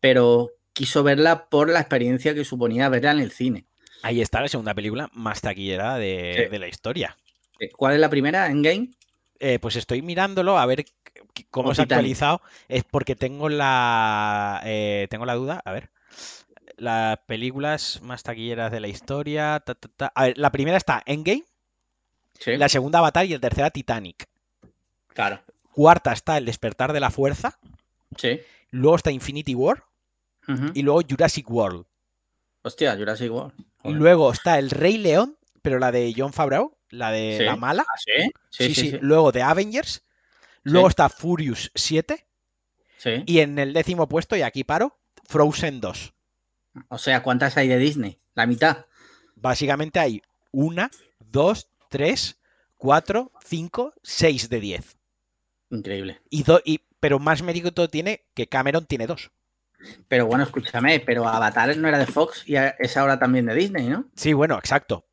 [0.00, 3.66] pero quiso verla por la experiencia que suponía verla en el cine.
[4.02, 7.16] Ahí está la segunda película más taquillera de, la historia.
[7.76, 8.48] ¿Cuál es la primera?
[8.48, 8.90] ¿En Game?
[9.44, 10.84] Eh, pues estoy mirándolo a ver
[11.50, 12.40] cómo se ha actualizado.
[12.68, 15.60] Es porque tengo la eh, tengo la duda.
[15.64, 15.90] A ver.
[16.76, 19.64] Las películas más taquilleras de la historia.
[20.14, 21.42] A ver, la primera está Endgame.
[22.38, 22.56] Sí.
[22.56, 24.28] La segunda Avatar y la tercera Titanic.
[25.08, 25.40] Claro.
[25.72, 27.58] Cuarta está El despertar de la fuerza.
[28.16, 28.40] Sí.
[28.70, 29.82] Luego está Infinity War.
[30.74, 31.84] Y luego Jurassic World.
[32.62, 33.54] Hostia, Jurassic World.
[33.82, 37.84] Luego está El Rey León, pero la de John Favreau, la de la mala.
[37.88, 38.30] ¿Ah, sí?
[38.50, 40.04] Sí, sí, Luego de Avengers.
[40.62, 42.24] Luego está Furious 7.
[42.98, 43.24] Sí.
[43.26, 44.96] Y en el décimo puesto, y aquí paro,
[45.28, 46.14] Frozen 2.
[46.88, 48.18] O sea, ¿cuántas hay de Disney?
[48.34, 48.86] La mitad.
[49.34, 50.22] Básicamente hay
[50.52, 52.38] una, dos, tres,
[52.76, 54.96] cuatro, cinco, seis de diez.
[55.70, 56.20] Increíble.
[56.30, 59.32] Y, y pero más mérito tiene que Cameron tiene dos.
[60.06, 63.88] Pero bueno, escúchame, pero Avatar no era de Fox y es ahora también de Disney,
[63.88, 64.04] ¿no?
[64.14, 65.04] Sí, bueno, exacto.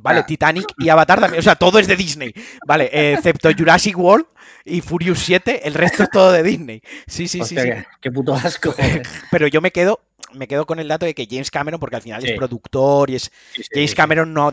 [0.00, 2.32] Vale, Titanic y Avatar también, o sea, todo es de Disney.
[2.66, 4.26] Vale, excepto Jurassic World
[4.64, 6.80] y Furious 7, el resto es todo de Disney.
[7.06, 7.68] Sí, sí, sí, sí.
[8.00, 8.74] Qué puto asco.
[9.30, 10.00] Pero yo me quedo,
[10.32, 13.16] me quedo con el dato de que James Cameron, porque al final es productor y
[13.16, 13.30] es.
[13.72, 14.52] James Cameron no,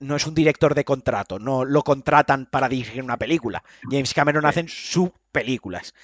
[0.00, 3.62] no es un director de contrato, no lo contratan para dirigir una película.
[3.90, 5.94] James Cameron hacen sus películas.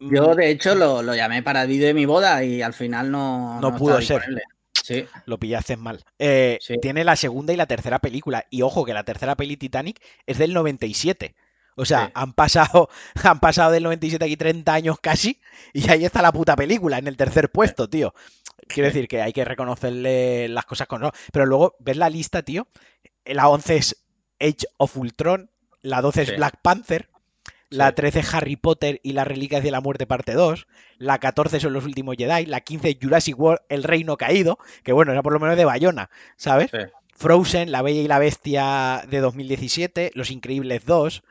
[0.00, 0.36] Yo, mm.
[0.36, 3.76] de hecho, lo, llamé para el vídeo de mi boda y al final no, no,
[3.76, 4.22] pudo ser.
[4.82, 5.06] Sí.
[5.26, 6.04] Lo pillaste mal.
[6.18, 8.46] Eh, tiene la segunda y la tercera película.
[8.50, 11.34] Y ojo que la tercera peli Titanic es del 97.
[11.76, 12.88] O sea, han pasado
[13.24, 15.40] han pasado del 97 aquí 30 años casi
[15.72, 18.14] y ahí está la puta película en el tercer puesto, tío.
[18.68, 21.10] Quiero decir que hay que reconocerle las cosas con.
[21.32, 22.68] Pero luego ves la lista, tío.
[23.24, 24.04] La 11 es
[24.40, 25.50] Age of Ultron,
[25.82, 27.08] la 12 es Black Panther,
[27.74, 30.66] la 13 es Harry Potter y las Reliquias de la Muerte parte 2.
[30.98, 32.46] La 14 son los últimos Jedi.
[32.46, 35.64] La 15 es Jurassic World, El Reino Caído, que bueno, era por lo menos de
[35.64, 36.70] Bayona, ¿sabes?
[37.16, 41.22] Frozen, La Bella y la Bestia de 2017, Los Increíbles 2.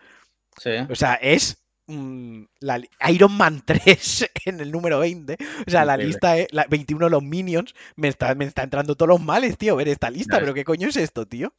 [0.89, 5.38] O sea, es mm, la, Iron Man 3 en el número 20.
[5.68, 7.74] O sea, la lista es la, 21 los Minions.
[7.96, 10.39] Me está, me está entrando todos los males, tío, ver esta lista.
[10.39, 11.54] Pero ¿qué coño es esto, tío?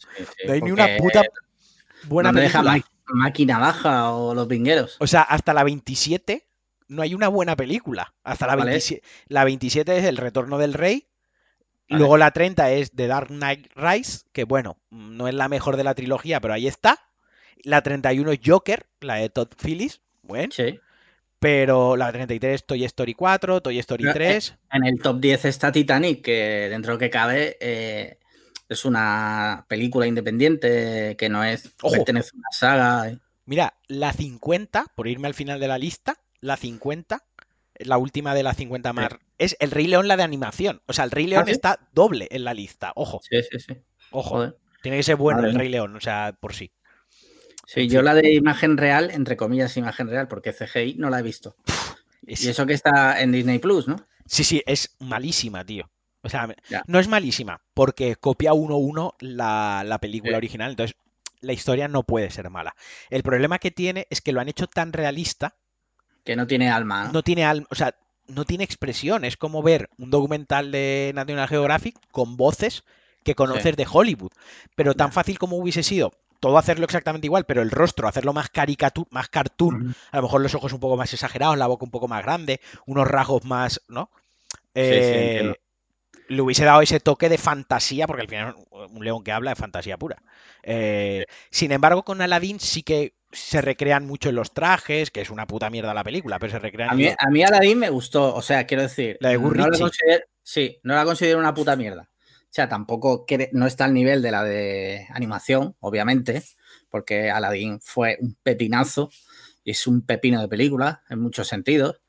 [0.47, 1.22] no hay ni una puta
[2.07, 2.85] buena no película.
[3.07, 4.96] Máquina Baja o Los Vingueros.
[5.00, 6.46] O sea, hasta la 27
[6.88, 8.14] no hay una buena película.
[8.22, 11.09] Hasta la, 27, la 27 es El Retorno del Rey.
[11.88, 15.84] Luego la 30 es The Dark Knight Rise, que bueno, no es la mejor de
[15.84, 16.98] la trilogía, pero ahí está.
[17.62, 20.00] La 31 es Joker, la de Todd Phillips.
[20.22, 20.52] Bueno.
[20.52, 20.80] Sí.
[21.38, 24.57] Pero la 33 Toy Story 4, Toy Story 3.
[24.72, 28.18] En el top 10 está Titanic, que dentro que cabe eh,
[28.75, 33.18] es una película independiente que no es pertenece a una saga.
[33.47, 37.25] Mira, la 50, por irme al final de la lista, la 50,
[37.79, 39.09] la última de las 50 más,
[39.39, 40.83] es el Rey León la de animación.
[40.87, 42.93] O sea, el Rey León ¿Ah, está doble en la lista.
[42.95, 43.20] Ojo.
[43.22, 43.77] Sí, sí, sí.
[44.11, 44.53] Ojo.
[44.83, 46.70] Tiene que ser bueno el Rey León, o sea, por sí.
[47.66, 51.22] Sí, yo la de imagen real, entre comillas, imagen real, porque CGI no la he
[51.22, 51.57] visto.
[52.27, 53.97] Y eso que está en Disney Plus, ¿no?
[54.27, 55.91] Sí, sí, es malísima, tío.
[56.25, 56.49] O sea,
[56.87, 60.97] no es malísima, porque copia 1-1 la, la película original, entonces
[61.43, 62.75] la historia no puede ser mala.
[63.11, 65.55] El problema que tiene es que lo han hecho tan realista.
[66.25, 67.11] Que no tiene alma.
[67.12, 67.95] No, tiene alma, o sea,
[68.27, 69.25] no tiene expresión.
[69.27, 72.85] Es como ver un documental de National Geographic con voces
[73.22, 74.33] que conoces de Hollywood.
[74.75, 78.51] Pero tan fácil como hubiese sido todo hacerlo exactamente igual, pero el rostro hacerlo más
[78.51, 81.91] caricatura, más cartoon, a lo mejor los ojos un poco más exagerados, la boca un
[81.91, 84.11] poco más grande, unos rasgos más, ¿no?
[84.75, 85.55] Eh,
[86.29, 89.59] le hubiese dado ese toque de fantasía, porque al final un león que habla es
[89.59, 90.22] fantasía pura.
[90.62, 95.31] Eh, sin embargo, con Aladdin sí que se recrean mucho en los trajes, que es
[95.31, 96.91] una puta mierda la película, pero se recrean.
[96.91, 99.16] A mí, a mí Aladdin me gustó, o sea, quiero decir.
[99.20, 99.91] La de no la
[100.43, 102.11] Sí, no la considero una puta mierda.
[102.11, 106.45] O sea, tampoco no está al nivel de la de animación, obviamente,
[106.89, 109.11] porque Aladdin fue un pepinazo
[109.64, 112.01] y es un pepino de película en muchos sentidos.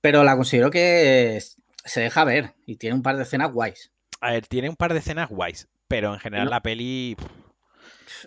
[0.00, 1.42] Pero la considero que
[1.86, 3.92] se deja ver y tiene un par de escenas guays.
[4.20, 7.16] A ver, tiene un par de escenas guays, pero en general la peli.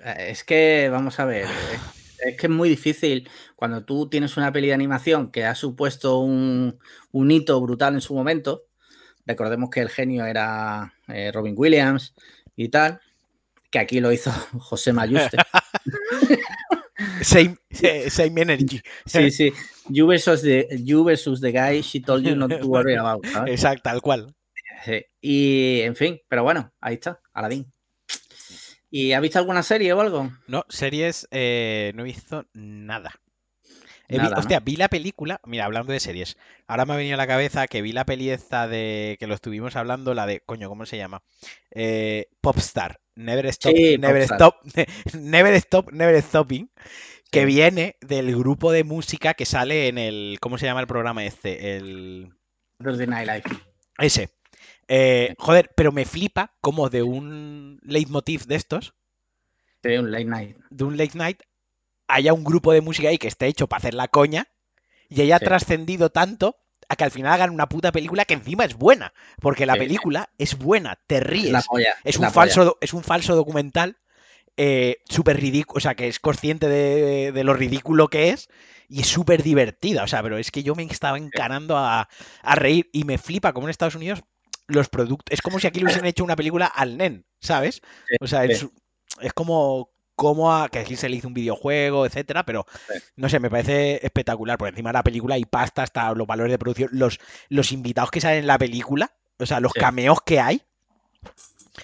[0.06, 1.46] Es que, vamos a ver,
[2.26, 6.20] es que es muy difícil cuando tú tienes una peli de animación que ha supuesto
[6.20, 6.80] un,
[7.14, 8.66] hito brutal en su momento.
[9.26, 12.16] Recordemos que el genio era eh, Robin Williams
[12.56, 13.00] y tal,
[13.70, 15.38] que aquí lo hizo José Mayuste.
[17.22, 18.82] same, eh, same, energy.
[19.06, 19.54] Sí, sí.
[19.90, 23.26] You versus, the, you versus the guy she told you not to worry about.
[23.48, 24.36] Exacto, tal cual.
[24.86, 25.06] Sí.
[25.22, 27.72] Y en fin, pero bueno, ahí está, Aladdin.
[28.92, 30.32] ¿Y ha visto alguna serie o algo?
[30.48, 33.12] No, series eh, no he visto nada.
[34.36, 35.40] hostia, vi la película.
[35.46, 36.38] Mira, hablando de series.
[36.66, 39.18] Ahora me ha venido a la cabeza que vi la peli esta de.
[39.20, 40.40] que lo estuvimos hablando, la de.
[40.42, 41.22] Coño, ¿cómo se llama?
[41.72, 43.00] Eh, Popstar.
[43.20, 43.74] Never Stop.
[43.74, 44.56] never Stop.
[45.14, 45.92] never Stop.
[45.92, 46.70] Never Stopping.
[47.30, 50.38] Que viene del grupo de música que sale en el.
[50.40, 51.76] ¿Cómo se llama el programa este?
[51.76, 52.34] El.
[52.80, 53.44] Night Live.
[53.98, 54.30] Ese.
[54.88, 58.94] Eh, joder, pero me flipa como de un leitmotiv de estos.
[59.84, 60.58] De un late night.
[60.70, 61.42] De un late night
[62.08, 64.48] haya un grupo de música ahí que esté hecho para hacer la coña
[65.10, 66.56] y haya trascendido tanto
[66.90, 69.14] a que al final hagan una puta película que encima es buena.
[69.40, 71.66] Porque la película es buena, te ríes.
[72.04, 73.98] es, un falso, es un falso documental
[74.58, 78.50] eh, súper ridículo, o sea, que es consciente de, de, lo ridículo que es
[78.90, 80.04] y es súper divertida.
[80.04, 82.10] O sea, pero es que yo me estaba encarando a,
[82.42, 84.22] a reír y me flipa como en Estados Unidos
[84.70, 85.32] los productos.
[85.32, 87.82] Es como si aquí le hubiesen hecho una película al NEN, ¿sabes?
[88.20, 88.68] o sea, es,
[89.34, 92.66] como, como a, que aquí se le hizo un videojuego, etcétera, pero
[93.16, 94.58] no sé, me parece espectacular.
[94.58, 98.12] Por encima de la película hay pasta, hasta los valores de producción, los, los invitados
[98.12, 100.62] que salen en la película, o sea, los cameos que hay.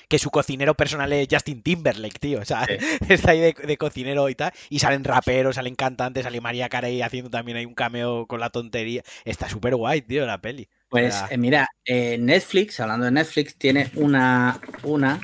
[0.09, 2.41] Que su cocinero personal es Justin Timberlake, tío.
[2.41, 2.67] O sea,
[3.07, 4.51] está ahí de, cocinero y tal.
[4.69, 8.49] Y salen raperos, salen cantantes, sale María Carey haciendo también hay un cameo con la
[8.49, 9.03] tontería.
[9.23, 10.67] Está súper guay, tío, la peli.
[10.89, 15.21] Pues eh, mira, eh, Netflix, hablando de Netflix, tiene una, una,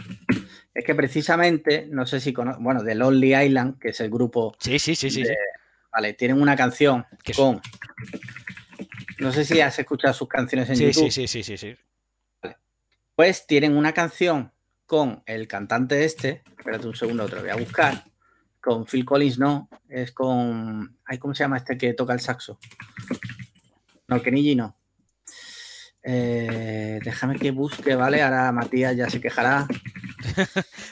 [0.74, 4.56] es que precisamente, no sé si conoces, bueno, de Lonely Island, que es el grupo.
[4.60, 5.24] Sí, sí, sí, sí.
[5.92, 7.06] Vale, tienen una canción
[7.36, 7.62] con.
[9.20, 11.12] No sé si has escuchado sus canciones en YouTube.
[11.12, 11.76] Sí, sí, sí, sí, sí.
[13.16, 14.52] Pues tienen una canción
[14.86, 16.44] con el cantante este.
[16.58, 18.06] Espérate un segundo, te lo voy a buscar.
[18.62, 19.70] Con Phil Collins, no.
[19.90, 20.98] Es con.
[21.06, 22.58] Ay, ¿Cómo se llama este que toca el saxo?
[24.08, 24.78] No, Kenny no.
[26.04, 28.22] Eh, déjame que busque, ¿vale?
[28.22, 29.68] Ahora Matías ya se quejará.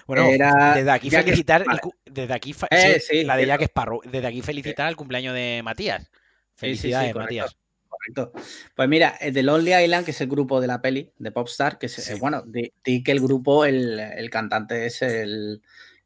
[0.08, 1.66] bueno, desde aquí felicitar,
[2.06, 6.10] desde aquí, eh, la de Jack Sparrow, desde aquí felicitar el cumpleaños de Matías.
[6.56, 7.58] Felicidades, Matías.
[7.88, 8.32] Correcto.
[8.76, 11.88] Pues mira, The Lonely Island, que es el grupo de la peli de Popstar, que
[11.88, 15.62] es, eh, bueno, di, que el grupo, el, cantante es el,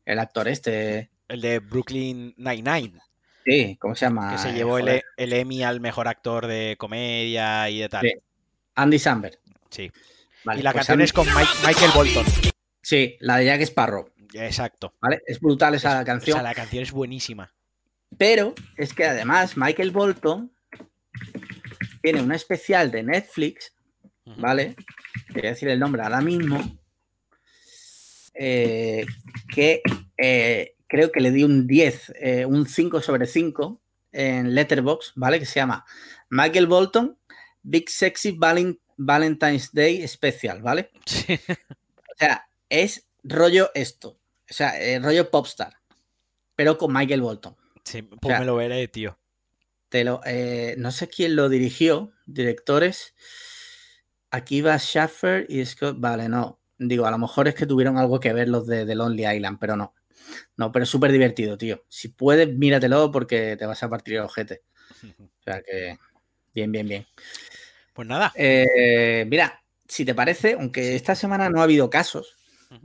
[0.05, 1.09] actor este.
[1.27, 2.99] El de Brooklyn Nine-Nine.
[3.45, 4.31] Sí, ¿cómo se llama?
[4.31, 8.07] Que se llevó el, el, Emmy al mejor actor de comedia y de tal.
[8.75, 9.39] Andy Samberg.
[9.69, 9.91] Sí.
[10.55, 12.25] y la pues canción es con Michael Bolton.
[12.81, 14.09] Sí, la de Jack Sparrow.
[14.33, 14.93] Exacto.
[14.99, 15.21] ¿Vale?
[15.25, 16.35] Es brutal esa canción.
[16.35, 17.53] O sea, la canción es buenísima.
[18.17, 20.51] Pero es que además Michael Bolton
[22.01, 23.73] tiene una especial de Netflix,
[24.37, 24.75] ¿vale?
[25.29, 26.61] Voy a decir el nombre ahora mismo.
[28.35, 29.05] Eh,
[29.53, 29.81] que
[30.17, 35.39] eh, creo que le di un 10, eh, un 5 sobre 5 en Letterbox, ¿vale?
[35.39, 35.85] Que se llama
[36.29, 37.17] Michael Bolton
[37.63, 38.37] Big Sexy
[38.97, 40.91] Valentine's Day Special, ¿vale?
[41.05, 41.39] Sí.
[42.13, 44.19] O sea, es rollo esto.
[44.49, 45.73] O sea, eh, rollo popstar.
[46.55, 47.55] Pero con Michael Bolton.
[47.83, 49.17] Sí, pues me lo veré, tío.
[49.89, 53.13] Te lo, eh, no sé quién lo dirigió, directores.
[54.29, 55.97] Aquí va Schaffer y Scott.
[55.99, 56.59] Vale, no.
[56.77, 59.57] Digo, a lo mejor es que tuvieron algo que ver los de The Lonely Island,
[59.59, 59.93] pero no.
[60.57, 61.83] No, pero es súper divertido, tío.
[61.89, 64.63] Si puedes, míratelo porque te vas a partir el ojete.
[65.39, 65.97] O sea que,
[66.53, 67.05] bien, bien, bien.
[67.93, 68.33] Pues nada.
[68.35, 72.35] Eh, mira, si te parece, aunque esta semana no ha habido casos,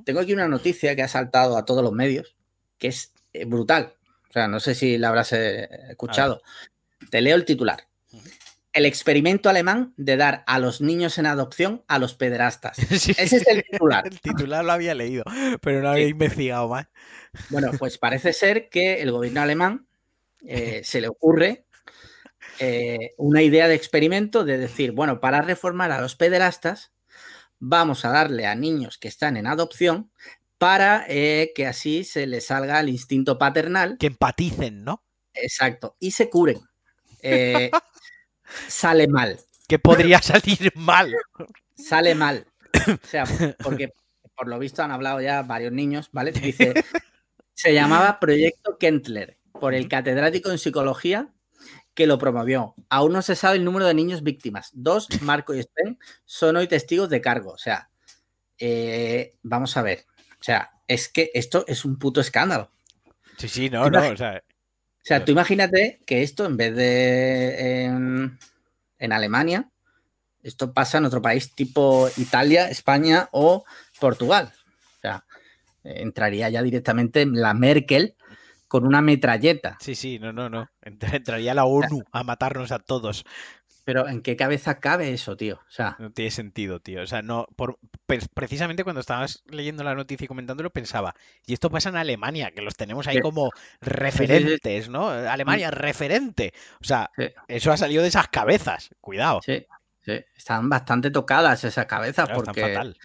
[0.04, 2.36] tengo aquí una noticia que ha saltado a todos los medios,
[2.76, 3.94] que es eh, brutal.
[4.28, 6.42] O sea, no sé si la habrás eh, escuchado.
[7.10, 7.86] Te leo el titular.
[8.74, 12.78] El experimento alemán de dar a los niños en adopción a los pederastas.
[12.90, 14.06] Ese es el titular.
[14.06, 15.24] el titular lo había leído,
[15.62, 16.86] pero no había investigado más.
[17.48, 19.86] Bueno, pues parece ser que el gobierno alemán
[20.82, 21.64] se le ocurre
[22.58, 26.92] eh, una idea de experimento de decir, bueno, para reformar a los pederastas,
[27.58, 30.10] vamos a darle a niños que están en adopción
[30.58, 33.96] para eh, que así se les salga el instinto paternal.
[33.98, 35.04] Que empaticen, ¿no?
[35.34, 36.58] Exacto, y se curen.
[37.22, 37.70] Eh,
[38.68, 39.38] sale mal.
[39.68, 41.14] Que podría salir mal.
[41.76, 42.46] Sale mal.
[42.86, 43.24] O sea,
[43.62, 43.92] porque
[44.34, 46.32] por lo visto han hablado ya varios niños, ¿vale?
[46.32, 46.74] Dice,
[47.54, 51.28] se llamaba Proyecto Kentler por el catedrático en psicología
[51.98, 52.76] que lo promovió.
[52.90, 54.70] Aún no se sabe el número de niños víctimas.
[54.72, 57.50] Dos, Marco y Spen, son hoy testigos de cargo.
[57.50, 57.90] O sea,
[58.56, 60.04] eh, vamos a ver.
[60.40, 62.70] O sea, es que esto es un puto escándalo.
[63.36, 64.10] Sí, sí, no, no.
[64.10, 68.38] O sea, o sea, tú imagínate que esto en vez de en,
[69.00, 69.68] en Alemania,
[70.44, 73.64] esto pasa en otro país tipo Italia, España o
[73.98, 74.52] Portugal.
[74.98, 75.24] O sea,
[75.82, 78.14] entraría ya directamente la Merkel
[78.68, 79.76] con una metralleta.
[79.80, 80.68] Sí, sí, no, no, no.
[80.82, 83.24] Entraría la ONU a matarnos a todos.
[83.84, 85.54] Pero ¿en qué cabeza cabe eso, tío?
[85.54, 87.00] O sea, no tiene sentido, tío.
[87.00, 87.78] O sea, no, por,
[88.34, 91.14] precisamente cuando estabas leyendo la noticia y comentándolo pensaba,
[91.46, 93.50] y esto pasa en Alemania, que los tenemos ahí como
[93.80, 95.08] referentes, ¿no?
[95.08, 96.52] Alemania, referente.
[96.82, 97.10] O sea,
[97.46, 98.90] eso ha salido de esas cabezas.
[99.00, 99.40] Cuidado.
[99.42, 99.64] Sí,
[100.02, 100.22] sí.
[100.36, 102.60] Están bastante tocadas esas cabezas porque...
[102.60, 102.96] Están fatal.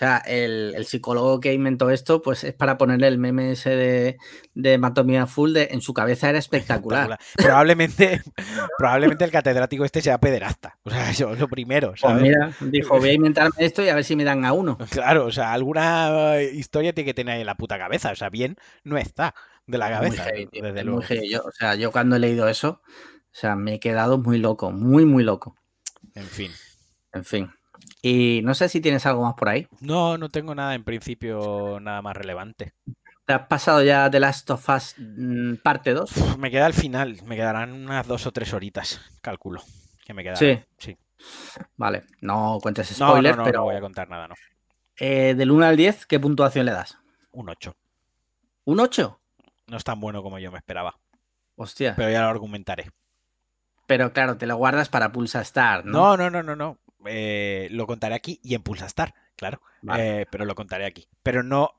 [0.00, 4.16] O sea, el, psicólogo que inventó esto, pues es para ponerle el meme ese de,
[4.54, 7.18] de Matomía Full de en su cabeza era espectacular.
[7.36, 8.22] Probablemente,
[8.78, 10.78] probablemente el catedrático este sea pederasta.
[10.84, 11.88] O sea, eso es lo primero.
[11.88, 12.22] Pues ¿sabes?
[12.22, 14.78] mira, dijo, voy a inventarme esto y a ver si me dan a uno.
[14.90, 18.10] Claro, o sea, alguna historia tiene que tener en la puta cabeza.
[18.10, 19.34] O sea, bien no está
[19.66, 20.28] de la cabeza.
[20.50, 21.02] desde luego.
[21.30, 24.72] Yo, o sea, yo cuando he leído eso, o sea, me he quedado muy loco,
[24.72, 25.56] muy, muy loco.
[26.14, 26.50] En fin.
[27.12, 27.52] En fin.
[28.02, 29.66] Y no sé si tienes algo más por ahí.
[29.80, 32.72] No, no tengo nada en principio, nada más relevante.
[33.26, 36.38] ¿Te has pasado ya de Last of Us mm, parte 2?
[36.38, 39.62] Me queda al final, me quedarán unas dos o tres horitas, calculo.
[40.04, 40.38] Que me quedarán.
[40.38, 40.58] Sí.
[40.78, 40.98] sí.
[41.76, 43.58] Vale, no cuentes spoilers, no, no, pero.
[43.60, 44.34] No voy a contar nada, no.
[44.98, 46.98] Eh, del 1 al 10, ¿qué puntuación le das?
[47.32, 47.76] Un 8.
[48.64, 49.20] ¿Un 8?
[49.68, 50.98] No es tan bueno como yo me esperaba.
[51.56, 51.94] Hostia.
[51.96, 52.90] Pero ya lo argumentaré.
[53.86, 56.16] Pero claro, te lo guardas para Pulsa Star, ¿no?
[56.16, 56.78] No, no, no, no, no.
[57.06, 59.60] Eh, lo contaré aquí y en Pulsastar, claro.
[59.96, 61.08] Eh, pero lo contaré aquí.
[61.22, 61.72] Pero no,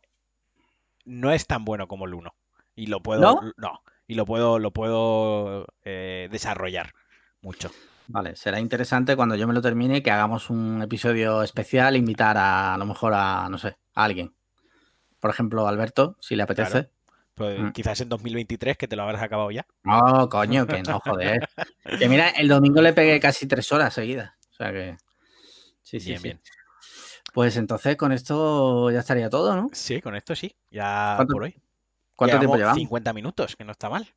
[1.06, 2.34] no es tan bueno como el 1.
[2.76, 3.54] Y lo puedo.
[3.58, 3.82] ¿No?
[4.12, 6.94] y lo puedo, lo puedo eh, desarrollar
[7.42, 7.72] mucho.
[8.08, 12.74] Vale, será interesante cuando yo me lo termine que hagamos un episodio especial, invitar a,
[12.74, 14.36] a lo mejor a, no sé, a alguien.
[15.22, 16.90] Por ejemplo, Alberto, si le apetece.
[17.36, 17.70] Pues mm.
[17.70, 19.66] quizás en 2023 que te lo habrás acabado ya.
[19.84, 21.48] No, coño, que no, joder.
[22.00, 24.34] que mira, el domingo le pegué casi tres horas seguidas.
[24.52, 24.98] O sea que.
[25.82, 26.42] Sí, sí, bien, bien.
[27.34, 29.70] Pues entonces con esto ya estaría todo, ¿no?
[29.72, 31.56] Sí, con esto sí, ya por hoy.
[32.16, 32.78] ¿Cuánto tiempo llevamos?
[32.78, 34.08] 50 minutos, que no está mal.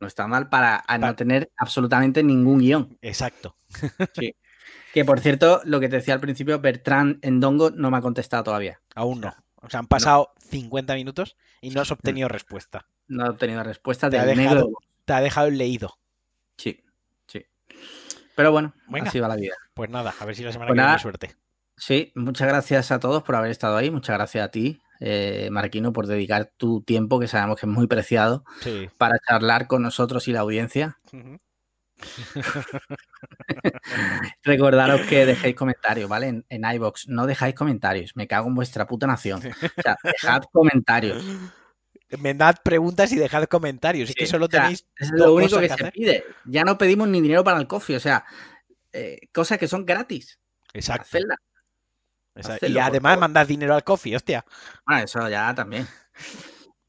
[0.00, 2.98] No está mal para, no tener absolutamente ningún guion.
[3.02, 3.56] Exacto.
[4.14, 4.34] Sí.
[4.92, 8.44] Que por cierto, lo que te decía al principio, Bertrand Dongo no me ha contestado
[8.44, 8.80] todavía.
[8.94, 9.34] Aún no.
[9.56, 12.86] O sea, han pasado 50 minutos y no has obtenido respuesta.
[13.06, 14.70] No he obtenido respuesta te del ha dejado,
[15.04, 15.98] Te ha dejado leído.
[16.56, 16.84] Sí.
[18.36, 18.72] Pero bueno,
[19.04, 19.54] así va la vida.
[19.74, 21.36] Pues nada, a ver si la semana pues que viene suerte.
[21.76, 23.90] Sí, muchas gracias a todos por haber estado ahí.
[23.90, 27.86] Muchas gracias a ti, eh, Marquino, por dedicar tu tiempo, que sabemos que es muy
[27.86, 28.44] preciado,
[28.98, 30.98] para charlar con nosotros y la audiencia.
[34.42, 36.28] Recordaros que dejéis comentarios, ¿vale?
[36.28, 38.16] En, en iBox no dejáis comentarios.
[38.16, 39.40] Me cago en vuestra puta nación.
[39.78, 41.24] O sea, dejad comentarios.
[42.18, 44.10] Me dad preguntas y dejad comentarios.
[44.10, 44.86] es que solo tenéis.
[44.96, 46.24] Es lo único que, se pide.
[46.44, 47.96] Ya no pedimos ni dinero para el coffee.
[47.96, 48.24] O sea,
[48.92, 50.38] eh, cosas que son gratis.
[50.74, 51.18] Exacto.
[52.66, 54.44] y además mandad dinero al coffee, hostia.
[54.86, 55.86] Bueno, eso ya también.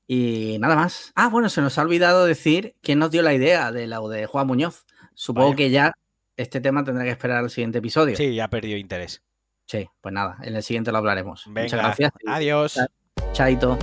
[0.07, 1.11] Y nada más.
[1.15, 4.25] Ah, bueno, se nos ha olvidado decir quién nos dio la idea de la de
[4.25, 4.85] Juan Muñoz.
[5.13, 5.93] Supongo que ya
[6.37, 8.15] este tema tendrá que esperar al siguiente episodio.
[8.15, 9.21] Sí, ya perdió interés.
[9.65, 11.47] Sí, pues nada, en el siguiente lo hablaremos.
[11.47, 12.11] Muchas gracias.
[12.27, 12.79] Adiós.
[13.31, 13.77] Chaito.